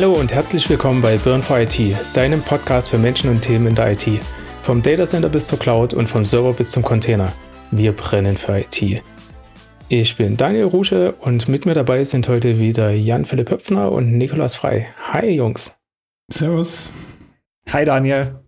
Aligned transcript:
Hallo 0.00 0.14
und 0.14 0.32
herzlich 0.32 0.70
willkommen 0.70 1.02
bei 1.02 1.18
Burn 1.18 1.42
for 1.42 1.58
IT, 1.60 1.78
deinem 2.14 2.40
Podcast 2.40 2.88
für 2.88 2.96
Menschen 2.96 3.28
und 3.28 3.42
Themen 3.42 3.66
in 3.66 3.74
der 3.74 3.92
IT. 3.92 4.08
Vom 4.62 4.80
Datacenter 4.80 5.28
bis 5.28 5.46
zur 5.46 5.58
Cloud 5.58 5.92
und 5.92 6.08
vom 6.08 6.24
Server 6.24 6.54
bis 6.54 6.70
zum 6.70 6.82
Container. 6.82 7.34
Wir 7.70 7.92
brennen 7.92 8.38
für 8.38 8.60
IT. 8.60 9.02
Ich 9.90 10.16
bin 10.16 10.38
Daniel 10.38 10.64
Rusche 10.64 11.12
und 11.20 11.48
mit 11.48 11.66
mir 11.66 11.74
dabei 11.74 12.02
sind 12.04 12.26
heute 12.30 12.58
wieder 12.58 12.92
Jan-Philipp 12.92 13.50
Höpfner 13.50 13.92
und 13.92 14.16
Nikolas 14.16 14.54
Frei. 14.54 14.88
Hi 15.12 15.32
Jungs. 15.32 15.76
Servus. 16.32 16.90
Hi 17.70 17.84
Daniel. 17.84 18.40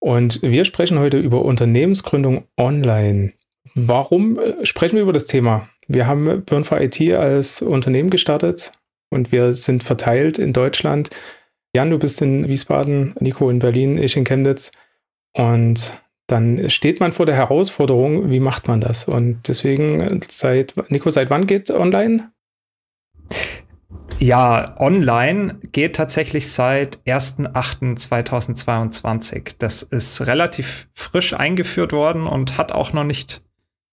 Und 0.00 0.42
wir 0.42 0.66
sprechen 0.66 0.98
heute 0.98 1.16
über 1.16 1.46
Unternehmensgründung 1.46 2.44
online. 2.58 3.32
Warum 3.74 4.38
äh, 4.38 4.66
sprechen 4.66 4.96
wir 4.96 5.02
über 5.04 5.14
das 5.14 5.28
Thema? 5.28 5.66
Wir 5.86 6.06
haben 6.06 6.44
Burn 6.44 6.64
for 6.64 6.78
IT 6.78 7.00
als 7.14 7.62
Unternehmen 7.62 8.10
gestartet 8.10 8.72
und 9.10 9.32
wir 9.32 9.52
sind 9.52 9.84
verteilt 9.84 10.38
in 10.38 10.52
Deutschland. 10.52 11.10
Jan, 11.74 11.90
du 11.90 11.98
bist 11.98 12.22
in 12.22 12.48
Wiesbaden, 12.48 13.14
Nico 13.20 13.50
in 13.50 13.58
Berlin, 13.58 13.98
ich 13.98 14.16
in 14.16 14.24
Chemnitz. 14.24 14.72
Und 15.32 16.00
dann 16.26 16.70
steht 16.70 17.00
man 17.00 17.12
vor 17.12 17.26
der 17.26 17.36
Herausforderung, 17.36 18.30
wie 18.30 18.40
macht 18.40 18.68
man 18.68 18.80
das? 18.80 19.06
Und 19.06 19.48
deswegen, 19.48 20.20
seit, 20.28 20.74
Nico, 20.90 21.10
seit 21.10 21.28
wann 21.30 21.46
geht 21.46 21.70
online? 21.70 22.30
Ja, 24.20 24.74
online 24.78 25.60
geht 25.72 25.96
tatsächlich 25.96 26.50
seit 26.50 26.98
1.8.2022. 27.06 29.54
Das 29.58 29.82
ist 29.84 30.26
relativ 30.26 30.88
frisch 30.92 31.32
eingeführt 31.34 31.92
worden 31.92 32.26
und 32.26 32.58
hat 32.58 32.72
auch 32.72 32.92
noch 32.92 33.04
nicht 33.04 33.42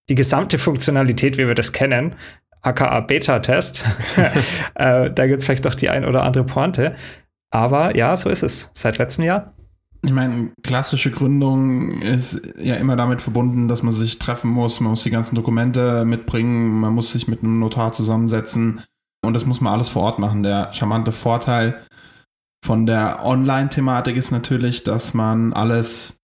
die 0.09 0.16
gesamte 0.16 0.58
Funktionalität, 0.58 1.38
wie 1.38 1.48
wir 1.48 1.56
das 1.56 1.72
kennen, 1.73 2.16
aka 2.66 2.99
Beta-Test. 3.02 3.85
äh, 4.75 5.11
da 5.11 5.27
gibt 5.27 5.39
es 5.39 5.45
vielleicht 5.45 5.66
doch 5.66 5.75
die 5.75 5.89
ein 5.89 6.05
oder 6.05 6.23
andere 6.23 6.44
Pointe. 6.44 6.95
Aber 7.52 7.95
ja, 7.95 8.17
so 8.17 8.30
ist 8.30 8.44
es. 8.44 8.71
Seit 8.73 8.97
letztem 8.97 9.23
Jahr. 9.23 9.53
Ich 10.02 10.11
meine, 10.11 10.52
klassische 10.61 11.09
Gründung 11.09 12.02
ist 12.02 12.39
ja 12.59 12.75
immer 12.75 12.95
damit 12.95 13.21
verbunden, 13.21 13.67
dass 13.67 13.81
man 13.81 13.93
sich 13.93 14.19
treffen 14.19 14.52
muss, 14.52 14.80
man 14.80 14.91
muss 14.91 15.02
die 15.02 15.09
ganzen 15.09 15.33
Dokumente 15.33 16.05
mitbringen, 16.05 16.80
man 16.80 16.93
muss 16.93 17.11
sich 17.11 17.27
mit 17.27 17.41
einem 17.41 17.58
Notar 17.58 17.91
zusammensetzen 17.91 18.81
und 19.25 19.33
das 19.33 19.47
muss 19.47 19.61
man 19.61 19.73
alles 19.73 19.89
vor 19.89 20.03
Ort 20.03 20.19
machen. 20.19 20.43
Der 20.43 20.71
charmante 20.73 21.11
Vorteil 21.11 21.81
von 22.63 22.86
der 22.86 23.25
Online-Thematik 23.25 24.16
ist 24.16 24.30
natürlich, 24.30 24.83
dass 24.83 25.16
man 25.16 25.53
alles 25.53 26.14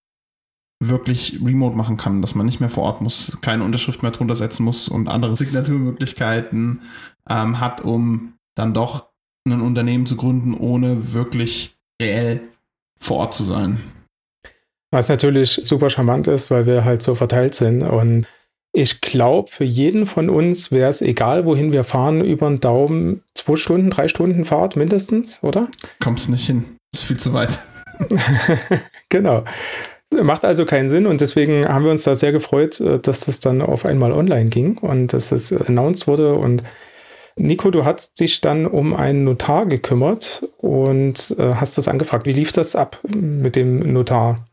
wirklich 0.88 1.38
remote 1.44 1.76
machen 1.76 1.96
kann, 1.96 2.22
dass 2.22 2.34
man 2.34 2.46
nicht 2.46 2.60
mehr 2.60 2.70
vor 2.70 2.84
Ort 2.84 3.00
muss, 3.00 3.38
keine 3.40 3.64
Unterschrift 3.64 4.02
mehr 4.02 4.12
drunter 4.12 4.36
setzen 4.36 4.64
muss 4.64 4.88
und 4.88 5.08
andere 5.08 5.36
Signaturmöglichkeiten 5.36 6.80
ähm, 7.28 7.60
hat, 7.60 7.82
um 7.82 8.34
dann 8.54 8.74
doch 8.74 9.08
ein 9.46 9.60
Unternehmen 9.60 10.06
zu 10.06 10.16
gründen, 10.16 10.54
ohne 10.54 11.12
wirklich 11.12 11.76
reell 12.00 12.40
vor 12.98 13.18
Ort 13.18 13.34
zu 13.34 13.44
sein. 13.44 13.80
Was 14.90 15.08
natürlich 15.08 15.60
super 15.62 15.88
charmant 15.90 16.28
ist, 16.28 16.50
weil 16.50 16.66
wir 16.66 16.84
halt 16.84 17.02
so 17.02 17.14
verteilt 17.14 17.54
sind 17.54 17.82
und 17.82 18.26
ich 18.74 19.02
glaube, 19.02 19.50
für 19.50 19.64
jeden 19.64 20.06
von 20.06 20.30
uns 20.30 20.72
wäre 20.72 20.88
es 20.88 21.02
egal, 21.02 21.44
wohin 21.44 21.72
wir 21.74 21.84
fahren, 21.84 22.24
über 22.24 22.48
den 22.48 22.60
Daumen 22.60 23.22
zwei 23.34 23.56
Stunden, 23.56 23.90
drei 23.90 24.08
Stunden 24.08 24.44
Fahrt 24.44 24.76
mindestens, 24.76 25.42
oder? 25.42 25.68
Kommst 26.00 26.30
nicht 26.30 26.46
hin, 26.46 26.64
ist 26.94 27.04
viel 27.04 27.18
zu 27.18 27.34
weit. 27.34 27.58
genau. 29.10 29.44
Macht 30.12 30.44
also 30.44 30.66
keinen 30.66 30.88
Sinn 30.88 31.06
und 31.06 31.20
deswegen 31.20 31.66
haben 31.66 31.84
wir 31.84 31.90
uns 31.90 32.04
da 32.04 32.14
sehr 32.14 32.32
gefreut, 32.32 32.80
äh, 32.80 32.98
dass 32.98 33.20
das 33.20 33.40
dann 33.40 33.62
auf 33.62 33.84
einmal 33.84 34.12
online 34.12 34.50
ging 34.50 34.78
und 34.78 35.12
dass 35.12 35.28
das 35.28 35.52
announced 35.52 36.06
wurde. 36.06 36.34
Und 36.34 36.62
Nico, 37.36 37.70
du 37.70 37.84
hast 37.84 38.20
dich 38.20 38.40
dann 38.40 38.66
um 38.66 38.94
einen 38.94 39.24
Notar 39.24 39.66
gekümmert 39.66 40.46
und 40.58 41.34
äh, 41.38 41.54
hast 41.54 41.78
das 41.78 41.88
angefragt. 41.88 42.26
Wie 42.26 42.32
lief 42.32 42.52
das 42.52 42.76
ab 42.76 42.98
mit 43.08 43.56
dem 43.56 43.78
Notar? 43.92 44.46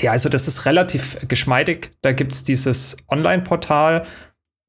Ja, 0.00 0.12
also 0.12 0.28
das 0.28 0.48
ist 0.48 0.64
relativ 0.64 1.18
geschmeidig. 1.28 1.90
Da 2.02 2.12
gibt 2.12 2.32
es 2.32 2.44
dieses 2.44 2.96
Online-Portal, 3.08 4.06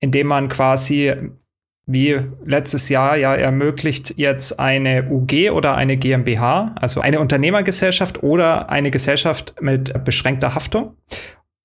in 0.02 0.12
dem 0.12 0.28
man 0.28 0.50
quasi 0.50 1.14
wie 1.92 2.20
letztes 2.46 2.90
Jahr 2.90 3.18
ja 3.18 3.34
ermöglicht 3.34 4.14
jetzt 4.16 4.60
eine 4.60 5.10
UG 5.10 5.50
oder 5.50 5.76
eine 5.76 5.98
GmbH, 5.98 6.76
also 6.80 7.02
eine 7.02 7.20
Unternehmergesellschaft 7.20 8.22
oder 8.22 8.70
eine 8.70 8.92
Gesellschaft 8.92 9.56
mit 9.60 10.06
beschränkter 10.06 10.54
Haftung. 10.54 10.96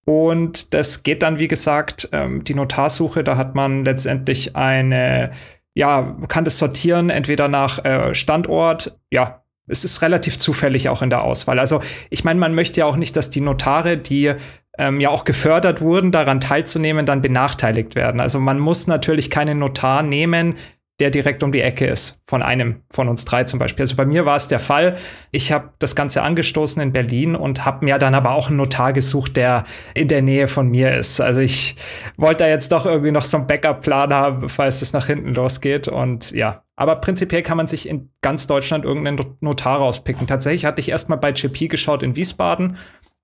Und 0.07 0.73
das 0.73 1.03
geht 1.03 1.23
dann, 1.23 1.39
wie 1.39 1.49
gesagt, 1.49 2.09
ähm, 2.13 2.43
die 2.43 2.55
Notarsuche, 2.55 3.23
da 3.23 3.37
hat 3.37 3.55
man 3.55 3.85
letztendlich 3.85 4.57
eine, 4.57 5.31
ja, 5.75 6.17
kann 6.29 6.45
das 6.45 6.57
sortieren, 6.57 7.11
entweder 7.11 7.49
nach 7.49 7.85
äh, 7.85 8.15
Standort, 8.15 8.99
ja, 9.11 9.43
es 9.67 9.85
ist 9.85 10.01
relativ 10.01 10.39
zufällig 10.39 10.89
auch 10.89 11.03
in 11.03 11.11
der 11.11 11.23
Auswahl. 11.23 11.59
Also 11.59 11.83
ich 12.09 12.25
meine, 12.25 12.41
man 12.41 12.55
möchte 12.55 12.81
ja 12.81 12.87
auch 12.87 12.97
nicht, 12.97 13.17
dass 13.17 13.31
die 13.31 13.41
Notare, 13.41 13.99
die 13.99 14.35
ähm, 14.79 15.01
ja 15.01 15.11
auch 15.11 15.25
gefördert 15.25 15.81
wurden, 15.81 16.13
daran 16.13 16.41
teilzunehmen, 16.41 17.07
dann 17.07 17.23
benachteiligt 17.23 17.95
werden. 17.95 18.21
Also 18.21 18.41
man 18.41 18.59
muss 18.59 18.87
natürlich 18.87 19.31
keinen 19.31 19.59
Notar 19.59 20.03
nehmen, 20.03 20.57
der 21.01 21.11
direkt 21.11 21.43
um 21.43 21.51
die 21.51 21.61
Ecke 21.61 21.87
ist, 21.87 22.23
von 22.25 22.41
einem 22.41 22.83
von 22.89 23.09
uns 23.09 23.25
drei 23.25 23.43
zum 23.45 23.59
Beispiel. 23.59 23.83
Also 23.83 23.97
bei 23.97 24.07
mir 24.07 24.27
war 24.27 24.37
es 24.37 24.47
der 24.47 24.61
Fall. 24.61 24.97
Ich 25.33 25.51
habe 25.51 25.71
das 25.81 25.97
Ganze 25.97 26.23
angestoßen 26.23 26.81
in 26.81 26.93
Berlin 26.93 27.35
und 27.35 27.65
habe 27.65 27.85
mir 27.85 27.99
dann 27.99 28.15
aber 28.15 28.31
auch 28.31 28.47
einen 28.47 28.59
Notar 28.59 28.93
gesucht, 28.93 29.37
der 29.37 29.65
in 29.95 30.07
der 30.07 30.23
Nähe 30.23 30.47
von 30.47 30.69
mir 30.69 30.97
ist. 30.97 31.21
Also 31.21 31.41
ich 31.41 31.75
wollte 32.17 32.45
da 32.45 32.49
jetzt 32.49 32.71
doch 32.71 32.87
irgendwie 32.87 33.11
noch 33.11 33.25
so 33.25 33.39
einen 33.39 33.49
Backup-Plan 33.49 34.15
haben, 34.15 34.49
falls 34.49 34.83
es 34.83 34.93
nach 34.93 35.07
hinten 35.07 35.35
losgeht. 35.35 35.89
Und 35.89 36.31
ja, 36.31 36.63
aber 36.77 36.97
prinzipiell 36.97 37.43
kann 37.43 37.57
man 37.57 37.67
sich 37.67 37.89
in 37.89 38.11
ganz 38.21 38.47
Deutschland 38.47 38.85
irgendeinen 38.85 39.19
Notar 39.41 39.79
rauspicken. 39.79 40.29
Tatsächlich 40.29 40.65
hatte 40.65 40.81
ich 40.81 40.91
erstmal 40.91 41.19
bei 41.19 41.31
JP 41.31 41.69
geschaut 41.69 42.05
in 42.05 42.15
Wiesbaden. 42.15 42.77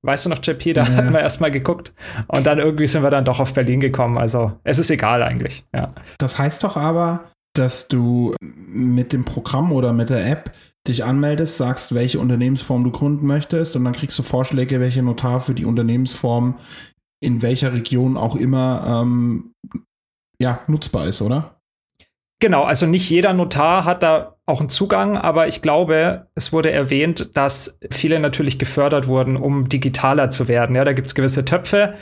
Weißt 0.03 0.25
du 0.25 0.31
noch, 0.31 0.38
JP, 0.43 0.72
da 0.72 0.84
ja. 0.84 0.88
hatten 0.88 1.12
wir 1.12 1.21
erstmal 1.21 1.50
geguckt 1.50 1.93
und 2.28 2.47
dann 2.47 2.59
irgendwie 2.59 2.87
sind 2.87 3.03
wir 3.03 3.11
dann 3.11 3.25
doch 3.25 3.38
auf 3.38 3.53
Berlin 3.53 3.81
gekommen. 3.81 4.16
Also 4.16 4.53
es 4.65 4.78
ist 4.78 4.91
egal 4.91 5.22
eigentlich, 5.22 5.65
ja. 5.75 5.94
Das 6.19 6.38
heißt 6.38 6.65
doch 6.65 6.77
aber, 6.77 7.27
dass 7.55 7.88
du 7.88 8.34
mit 8.41 9.12
dem 9.12 9.25
Programm 9.25 9.72
oder 9.72 9.93
mit 9.93 10.09
der 10.09 10.27
App 10.27 10.53
dich 10.88 11.05
anmeldest, 11.05 11.59
sagst, 11.59 11.94
welche 11.94 12.19
Unternehmensform 12.19 12.84
du 12.84 12.91
gründen 12.91 13.27
möchtest 13.27 13.77
und 13.77 13.84
dann 13.84 13.93
kriegst 13.93 14.19
du 14.19 14.22
Vorschläge, 14.22 14.81
welche 14.81 15.03
Notar 15.03 15.41
für 15.41 15.55
die 15.55 15.66
Unternehmensform 15.66 16.56
in 17.22 17.43
welcher 17.43 17.75
Region 17.75 18.17
auch 18.17 18.34
immer 18.34 19.03
ähm, 19.03 19.53
ja, 20.41 20.61
nutzbar 20.67 21.06
ist, 21.06 21.21
oder? 21.21 21.59
Genau, 22.41 22.65
also 22.65 22.87
nicht 22.87 23.09
jeder 23.11 23.34
Notar 23.34 23.84
hat 23.84 24.03
da 24.03 24.37
auch 24.47 24.61
einen 24.61 24.71
Zugang, 24.71 25.19
aber 25.19 25.47
ich 25.47 25.61
glaube, 25.61 26.27
es 26.34 26.53
wurde 26.53 26.71
erwähnt, 26.71 27.37
dass 27.37 27.78
viele 27.93 28.19
natürlich 28.19 28.59
gefördert 28.59 29.06
wurden, 29.06 29.37
um 29.37 29.69
digitaler 29.69 30.31
zu 30.31 30.49
werden. 30.49 30.75
Ja, 30.75 30.84
da 30.84 30.95
gibt 30.95 31.06
es 31.06 31.15
gewisse 31.15 31.45
Töpfe. 31.45 31.95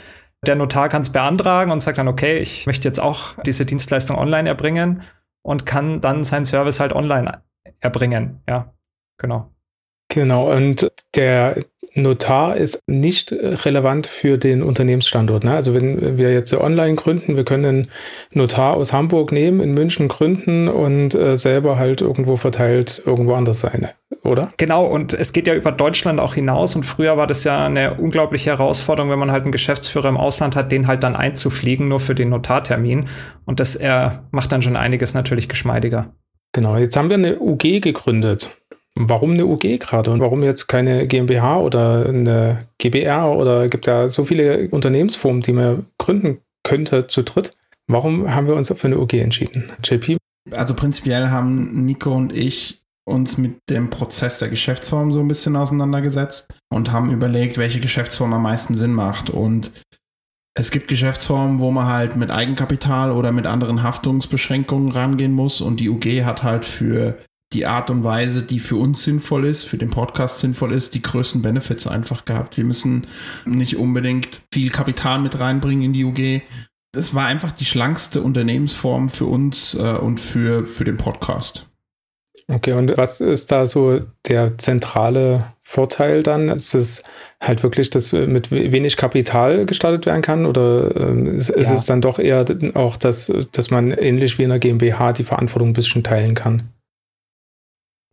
Der 0.47 0.55
Notar 0.55 0.87
kann 0.87 1.01
es 1.01 1.11
beantragen 1.11 1.71
und 1.71 1.81
sagt 1.81 1.97
dann, 1.97 2.07
okay, 2.07 2.37
ich 2.37 2.65
möchte 2.65 2.87
jetzt 2.87 3.01
auch 3.01 3.35
diese 3.45 3.65
Dienstleistung 3.65 4.17
online 4.17 4.47
erbringen 4.47 5.03
und 5.41 5.65
kann 5.65 5.99
dann 5.99 6.23
seinen 6.23 6.45
Service 6.45 6.79
halt 6.79 6.93
online 6.93 7.43
erbringen. 7.81 8.41
Ja, 8.47 8.73
genau. 9.17 9.51
Genau, 10.07 10.51
und 10.51 10.89
der 11.15 11.65
Notar 11.95 12.57
ist 12.57 12.81
nicht 12.87 13.31
relevant 13.31 14.05
für 14.05 14.37
den 14.37 14.61
Unternehmensstandort. 14.61 15.43
Ne? 15.43 15.53
Also 15.53 15.73
wenn 15.73 16.17
wir 16.17 16.31
jetzt 16.33 16.53
online 16.53 16.95
gründen, 16.95 17.35
wir 17.35 17.45
können 17.45 17.65
einen 17.65 17.87
Notar 18.31 18.75
aus 18.75 18.93
Hamburg 18.93 19.31
nehmen, 19.31 19.59
in 19.59 19.73
München 19.73 20.07
gründen 20.07 20.67
und 20.67 21.15
äh, 21.15 21.35
selber 21.35 21.77
halt 21.77 22.01
irgendwo 22.01 22.35
verteilt 22.35 23.01
irgendwo 23.05 23.33
anders 23.33 23.61
sein, 23.61 23.89
oder? 24.23 24.53
Genau, 24.57 24.85
und 24.85 25.13
es 25.13 25.33
geht 25.33 25.47
ja 25.47 25.55
über 25.55 25.71
Deutschland 25.71 26.19
auch 26.19 26.35
hinaus 26.35 26.75
und 26.75 26.83
früher 26.83 27.17
war 27.17 27.27
das 27.27 27.43
ja 27.43 27.65
eine 27.65 27.95
unglaubliche 27.95 28.51
Herausforderung, 28.51 29.09
wenn 29.09 29.19
man 29.19 29.31
halt 29.31 29.43
einen 29.43 29.51
Geschäftsführer 29.51 30.09
im 30.09 30.17
Ausland 30.17 30.55
hat, 30.55 30.71
den 30.71 30.87
halt 30.87 31.03
dann 31.03 31.15
einzufliegen, 31.15 31.87
nur 31.87 31.99
für 31.99 32.15
den 32.15 32.29
Notartermin. 32.29 33.05
Und 33.45 33.59
das 33.59 33.75
er 33.75 34.27
macht 34.31 34.51
dann 34.51 34.61
schon 34.61 34.75
einiges 34.75 35.13
natürlich 35.13 35.49
geschmeidiger. 35.49 36.13
Genau, 36.51 36.77
jetzt 36.77 36.97
haben 36.97 37.09
wir 37.09 37.15
eine 37.15 37.39
UG 37.39 37.81
gegründet. 37.81 38.51
Warum 39.01 39.31
eine 39.31 39.45
UG 39.45 39.79
gerade 39.79 40.11
und 40.11 40.19
warum 40.19 40.43
jetzt 40.43 40.67
keine 40.67 41.07
GmbH 41.07 41.57
oder 41.59 42.05
eine 42.05 42.67
GBR 42.79 43.31
oder 43.31 43.69
gibt 43.69 43.87
ja 43.87 44.09
so 44.09 44.25
viele 44.25 44.67
Unternehmensformen, 44.71 45.41
die 45.41 45.53
man 45.53 45.85
gründen 45.97 46.39
könnte 46.63 47.07
zu 47.07 47.23
dritt? 47.23 47.53
Warum 47.87 48.35
haben 48.35 48.47
wir 48.47 48.55
uns 48.55 48.67
für 48.67 48.87
eine 48.87 48.99
UG 48.99 49.13
entschieden? 49.13 49.71
JP? 49.85 50.17
Also 50.51 50.73
prinzipiell 50.73 51.29
haben 51.29 51.85
Nico 51.85 52.13
und 52.13 52.35
ich 52.35 52.81
uns 53.05 53.37
mit 53.37 53.57
dem 53.69 53.89
Prozess 53.89 54.37
der 54.37 54.49
Geschäftsform 54.49 55.13
so 55.13 55.21
ein 55.21 55.29
bisschen 55.29 55.55
auseinandergesetzt 55.55 56.47
und 56.69 56.91
haben 56.91 57.09
überlegt, 57.09 57.57
welche 57.57 57.79
Geschäftsform 57.79 58.33
am 58.33 58.43
meisten 58.43 58.75
Sinn 58.75 58.93
macht. 58.93 59.29
Und 59.29 59.71
es 60.55 60.71
gibt 60.71 60.89
Geschäftsformen, 60.89 61.59
wo 61.59 61.71
man 61.71 61.87
halt 61.87 62.17
mit 62.17 62.31
Eigenkapital 62.31 63.13
oder 63.13 63.31
mit 63.31 63.45
anderen 63.45 63.81
Haftungsbeschränkungen 63.81 64.91
rangehen 64.91 65.31
muss. 65.31 65.61
Und 65.61 65.79
die 65.79 65.89
UG 65.89 66.25
hat 66.25 66.43
halt 66.43 66.65
für 66.65 67.17
die 67.53 67.65
Art 67.65 67.89
und 67.89 68.03
Weise, 68.03 68.43
die 68.43 68.59
für 68.59 68.75
uns 68.75 69.03
sinnvoll 69.03 69.45
ist, 69.45 69.63
für 69.63 69.77
den 69.77 69.89
Podcast 69.89 70.39
sinnvoll 70.39 70.71
ist, 70.71 70.93
die 70.93 71.01
größten 71.01 71.41
Benefits 71.41 71.87
einfach 71.87 72.25
gehabt. 72.25 72.57
Wir 72.57 72.63
müssen 72.63 73.07
nicht 73.45 73.77
unbedingt 73.77 74.41
viel 74.53 74.69
Kapital 74.69 75.19
mit 75.19 75.39
reinbringen 75.39 75.85
in 75.85 75.93
die 75.93 76.05
UG. 76.05 76.41
Das 76.91 77.13
war 77.13 77.25
einfach 77.25 77.51
die 77.51 77.65
schlankste 77.65 78.21
Unternehmensform 78.21 79.09
für 79.09 79.25
uns 79.25 79.73
äh, 79.73 79.79
und 79.79 80.19
für, 80.19 80.65
für 80.65 80.83
den 80.83 80.97
Podcast. 80.97 81.65
Okay, 82.47 82.73
und 82.73 82.97
was 82.97 83.21
ist 83.21 83.51
da 83.51 83.67
so 83.67 83.99
der 84.27 84.57
zentrale 84.57 85.53
Vorteil 85.61 86.23
dann? 86.23 86.49
Ist 86.49 86.73
es 86.73 87.03
halt 87.39 87.61
wirklich, 87.61 87.91
dass 87.91 88.11
mit 88.11 88.49
wenig 88.49 88.97
Kapital 88.97 89.67
gestartet 89.67 90.07
werden 90.07 90.23
kann? 90.23 90.47
Oder 90.47 90.95
ähm, 90.95 91.27
ist, 91.27 91.49
ja. 91.49 91.57
ist, 91.57 91.69
es 91.69 91.85
dann 91.85 92.01
doch 92.01 92.17
eher 92.17 92.43
auch, 92.73 92.97
dass, 92.97 93.31
dass 93.51 93.69
man 93.69 93.91
ähnlich 93.91 94.39
wie 94.39 94.43
in 94.43 94.49
der 94.49 94.57
GmbH 94.57 95.13
die 95.13 95.23
Verantwortung 95.23 95.69
ein 95.69 95.73
bisschen 95.73 96.03
teilen 96.03 96.33
kann? 96.33 96.69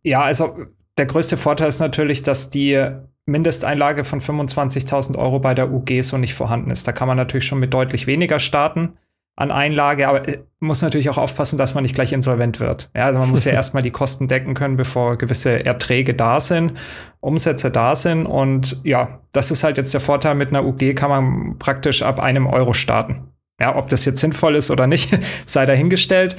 Ja, 0.07 0.21
also 0.21 0.55
der 0.97 1.05
größte 1.05 1.35
Vorteil 1.35 1.67
ist 1.67 1.81
natürlich, 1.81 2.23
dass 2.23 2.49
die 2.49 2.81
Mindesteinlage 3.25 4.05
von 4.05 4.21
25.000 4.21 5.17
Euro 5.17 5.39
bei 5.39 5.53
der 5.53 5.69
UG 5.69 6.01
so 6.01 6.17
nicht 6.17 6.33
vorhanden 6.33 6.71
ist. 6.71 6.87
Da 6.87 6.93
kann 6.93 7.09
man 7.09 7.17
natürlich 7.17 7.45
schon 7.45 7.59
mit 7.59 7.73
deutlich 7.73 8.07
weniger 8.07 8.39
starten 8.39 8.93
an 9.35 9.51
Einlage, 9.51 10.07
aber 10.07 10.25
äh, 10.29 10.39
muss 10.61 10.81
natürlich 10.81 11.09
auch 11.09 11.17
aufpassen, 11.17 11.57
dass 11.57 11.75
man 11.75 11.83
nicht 11.83 11.93
gleich 11.93 12.13
insolvent 12.13 12.61
wird. 12.61 12.89
Ja, 12.95 13.05
also 13.05 13.19
man 13.19 13.29
muss 13.29 13.43
ja 13.43 13.51
erstmal 13.53 13.83
die 13.83 13.91
Kosten 13.91 14.29
decken 14.29 14.53
können, 14.53 14.77
bevor 14.77 15.17
gewisse 15.17 15.65
Erträge 15.65 16.13
da 16.13 16.39
sind, 16.39 16.73
Umsätze 17.19 17.69
da 17.69 17.95
sind. 17.97 18.25
Und 18.25 18.79
ja, 18.85 19.19
das 19.33 19.51
ist 19.51 19.65
halt 19.65 19.77
jetzt 19.77 19.93
der 19.93 20.01
Vorteil 20.01 20.35
mit 20.35 20.49
einer 20.49 20.65
UG, 20.65 20.95
kann 20.95 21.09
man 21.09 21.59
praktisch 21.59 22.01
ab 22.01 22.21
einem 22.21 22.47
Euro 22.47 22.71
starten. 22.71 23.33
Ja, 23.59 23.75
ob 23.75 23.89
das 23.89 24.05
jetzt 24.05 24.21
sinnvoll 24.21 24.55
ist 24.55 24.71
oder 24.71 24.87
nicht, 24.87 25.09
sei 25.45 25.65
dahingestellt. 25.65 26.37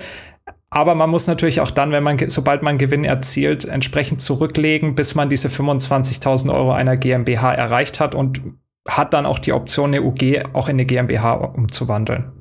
Aber 0.71 0.95
man 0.95 1.09
muss 1.09 1.27
natürlich 1.27 1.61
auch 1.61 1.71
dann, 1.71 1.93
wenn 1.93 2.03
man, 2.03 2.19
sobald 2.29 2.63
man 2.63 2.77
Gewinn 2.77 3.05
erzielt, 3.05 3.65
entsprechend 3.65 4.21
zurücklegen, 4.21 4.95
bis 4.95 5.15
man 5.15 5.31
diese 5.31 5.49
25.000 5.49 6.53
Euro 6.53 6.73
einer 6.73 6.97
GmbH 6.97 7.55
erreicht 7.55 8.01
hat 8.01 8.15
und 8.15 8.43
hat 8.87 9.15
dann 9.15 9.27
auch 9.27 9.39
die 9.39 9.53
Option, 9.53 9.95
eine 9.95 10.03
UG 10.03 10.45
auch 10.53 10.69
in 10.69 10.75
eine 10.75 10.85
GmbH 10.85 11.33
umzuwandeln. 11.35 12.33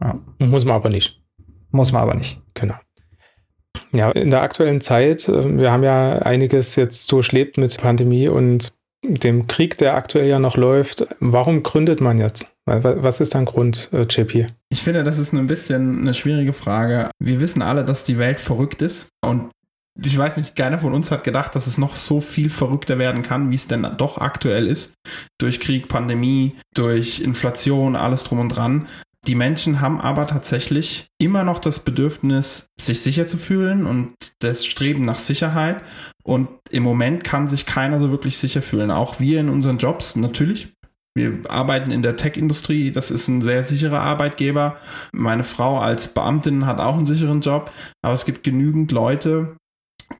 Ja. 0.00 0.18
Muss 0.38 0.64
man 0.64 0.76
aber 0.76 0.90
nicht. 0.90 1.20
Muss 1.70 1.92
man 1.92 2.02
aber 2.02 2.14
nicht. 2.14 2.40
Genau. 2.54 2.74
Ja, 3.92 4.10
in 4.10 4.30
der 4.30 4.42
aktuellen 4.42 4.80
Zeit, 4.80 5.28
äh, 5.28 5.58
wir 5.58 5.72
haben 5.72 5.82
ja 5.82 6.18
einiges 6.18 6.76
jetzt 6.76 7.10
durchlebt 7.10 7.58
mit 7.58 7.78
Pandemie 7.80 8.28
und 8.28 8.72
dem 9.04 9.46
Krieg, 9.46 9.76
der 9.78 9.94
aktuell 9.94 10.28
ja 10.28 10.38
noch 10.38 10.56
läuft. 10.56 11.06
Warum 11.20 11.62
gründet 11.62 12.00
man 12.00 12.18
jetzt? 12.18 12.50
Was 12.66 13.20
ist 13.20 13.34
dein 13.34 13.44
Grund, 13.44 13.90
äh, 13.92 14.02
JP? 14.02 14.46
Ich 14.74 14.82
finde, 14.82 15.04
das 15.04 15.18
ist 15.18 15.32
ein 15.32 15.46
bisschen 15.46 16.00
eine 16.00 16.14
schwierige 16.14 16.52
Frage. 16.52 17.08
Wir 17.20 17.38
wissen 17.38 17.62
alle, 17.62 17.84
dass 17.84 18.02
die 18.02 18.18
Welt 18.18 18.40
verrückt 18.40 18.82
ist 18.82 19.06
und 19.24 19.52
ich 20.02 20.18
weiß 20.18 20.36
nicht, 20.36 20.56
keiner 20.56 20.80
von 20.80 20.92
uns 20.92 21.12
hat 21.12 21.22
gedacht, 21.22 21.54
dass 21.54 21.68
es 21.68 21.78
noch 21.78 21.94
so 21.94 22.20
viel 22.20 22.50
verrückter 22.50 22.98
werden 22.98 23.22
kann, 23.22 23.52
wie 23.52 23.54
es 23.54 23.68
denn 23.68 23.86
doch 23.96 24.18
aktuell 24.18 24.66
ist. 24.66 24.94
Durch 25.38 25.60
Krieg, 25.60 25.86
Pandemie, 25.86 26.56
durch 26.74 27.20
Inflation, 27.20 27.94
alles 27.94 28.24
drum 28.24 28.40
und 28.40 28.48
dran. 28.48 28.88
Die 29.28 29.36
Menschen 29.36 29.80
haben 29.80 30.00
aber 30.00 30.26
tatsächlich 30.26 31.06
immer 31.18 31.44
noch 31.44 31.60
das 31.60 31.78
Bedürfnis, 31.78 32.66
sich 32.78 33.00
sicher 33.00 33.28
zu 33.28 33.36
fühlen 33.36 33.86
und 33.86 34.12
das 34.40 34.66
Streben 34.66 35.04
nach 35.04 35.20
Sicherheit. 35.20 35.82
Und 36.24 36.48
im 36.70 36.82
Moment 36.82 37.22
kann 37.22 37.48
sich 37.48 37.64
keiner 37.64 38.00
so 38.00 38.10
wirklich 38.10 38.38
sicher 38.38 38.60
fühlen. 38.60 38.90
Auch 38.90 39.20
wir 39.20 39.38
in 39.38 39.50
unseren 39.50 39.78
Jobs 39.78 40.16
natürlich. 40.16 40.73
Wir 41.16 41.48
arbeiten 41.48 41.92
in 41.92 42.02
der 42.02 42.16
Tech-Industrie, 42.16 42.90
das 42.90 43.12
ist 43.12 43.28
ein 43.28 43.40
sehr 43.40 43.62
sicherer 43.62 44.00
Arbeitgeber. 44.00 44.76
Meine 45.12 45.44
Frau 45.44 45.78
als 45.78 46.08
Beamtin 46.08 46.66
hat 46.66 46.80
auch 46.80 46.96
einen 46.96 47.06
sicheren 47.06 47.40
Job, 47.40 47.70
aber 48.02 48.14
es 48.14 48.24
gibt 48.24 48.42
genügend 48.42 48.90
Leute, 48.90 49.56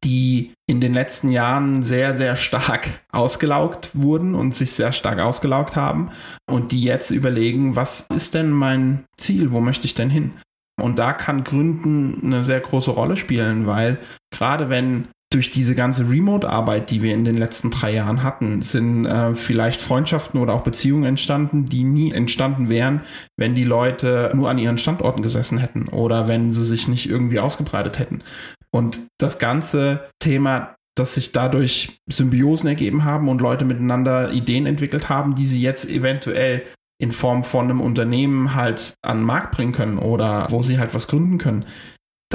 die 0.05 0.53
in 0.69 0.81
den 0.81 0.95
letzten 0.95 1.31
Jahren 1.31 1.83
sehr, 1.83 2.17
sehr 2.17 2.37
stark 2.37 2.89
ausgelaugt 3.11 3.91
wurden 3.95 4.35
und 4.35 4.55
sich 4.55 4.73
sehr 4.73 4.93
stark 4.93 5.19
ausgelaugt 5.19 5.75
haben 5.77 6.11
und 6.49 6.73
die 6.73 6.83
jetzt 6.83 7.11
überlegen, 7.11 7.75
was 7.75 8.07
ist 8.15 8.35
denn 8.35 8.51
mein 8.51 9.05
Ziel, 9.19 9.51
wo 9.51 9.61
möchte 9.61 9.87
ich 9.87 9.95
denn 9.95 10.11
hin? 10.11 10.35
Und 10.81 10.99
da 10.99 11.13
kann 11.13 11.45
Gründen 11.45 12.21
eine 12.25 12.45
sehr 12.45 12.61
große 12.61 12.91
Rolle 12.91 13.17
spielen, 13.17 13.67
weil 13.67 13.99
gerade 14.33 14.69
wenn 14.69 15.09
durch 15.35 15.51
diese 15.51 15.75
ganze 15.75 16.09
Remote-Arbeit, 16.09 16.91
die 16.91 17.03
wir 17.03 17.13
in 17.13 17.25
den 17.25 17.37
letzten 17.37 17.73
drei 17.73 17.93
Jahren 17.93 18.23
hatten, 18.23 18.63
sind 18.63 19.05
äh, 19.05 19.35
vielleicht 19.35 19.81
Freundschaften 19.81 20.41
oder 20.41 20.55
auch 20.55 20.63
Beziehungen 20.63 21.05
entstanden, 21.05 21.67
die 21.67 21.83
nie 21.83 22.13
entstanden 22.13 22.69
wären, 22.69 23.01
wenn 23.37 23.57
die 23.57 23.65
Leute 23.65 24.31
nur 24.35 24.49
an 24.49 24.59
ihren 24.59 24.79
Standorten 24.79 25.23
gesessen 25.23 25.59
hätten 25.59 25.89
oder 25.89 26.29
wenn 26.29 26.53
sie 26.53 26.65
sich 26.65 26.87
nicht 26.87 27.11
irgendwie 27.11 27.41
ausgebreitet 27.41 27.99
hätten. 27.99 28.23
Und 28.71 29.01
das 29.19 29.41
ganze 29.41 30.09
Thema, 30.21 30.77
dass 30.97 31.17
sich 31.17 31.33
dadurch 31.33 31.99
Symbiosen 32.09 32.69
ergeben 32.69 33.03
haben 33.03 33.29
und 33.29 33.41
Leute 33.41 33.65
miteinander 33.65 34.33
Ideen 34.33 34.67
entwickelt 34.67 35.09
haben, 35.09 35.35
die 35.35 35.47
sie 35.47 35.61
jetzt 35.61 35.89
eventuell 35.89 36.63
in 37.01 37.11
Form 37.11 37.43
von 37.43 37.65
einem 37.65 37.81
Unternehmen 37.81 38.55
halt 38.55 38.95
an 39.03 39.19
den 39.19 39.27
Markt 39.27 39.57
bringen 39.57 39.73
können 39.73 39.99
oder 39.99 40.47
wo 40.51 40.63
sie 40.63 40.79
halt 40.79 40.95
was 40.95 41.09
gründen 41.09 41.39
können. 41.39 41.65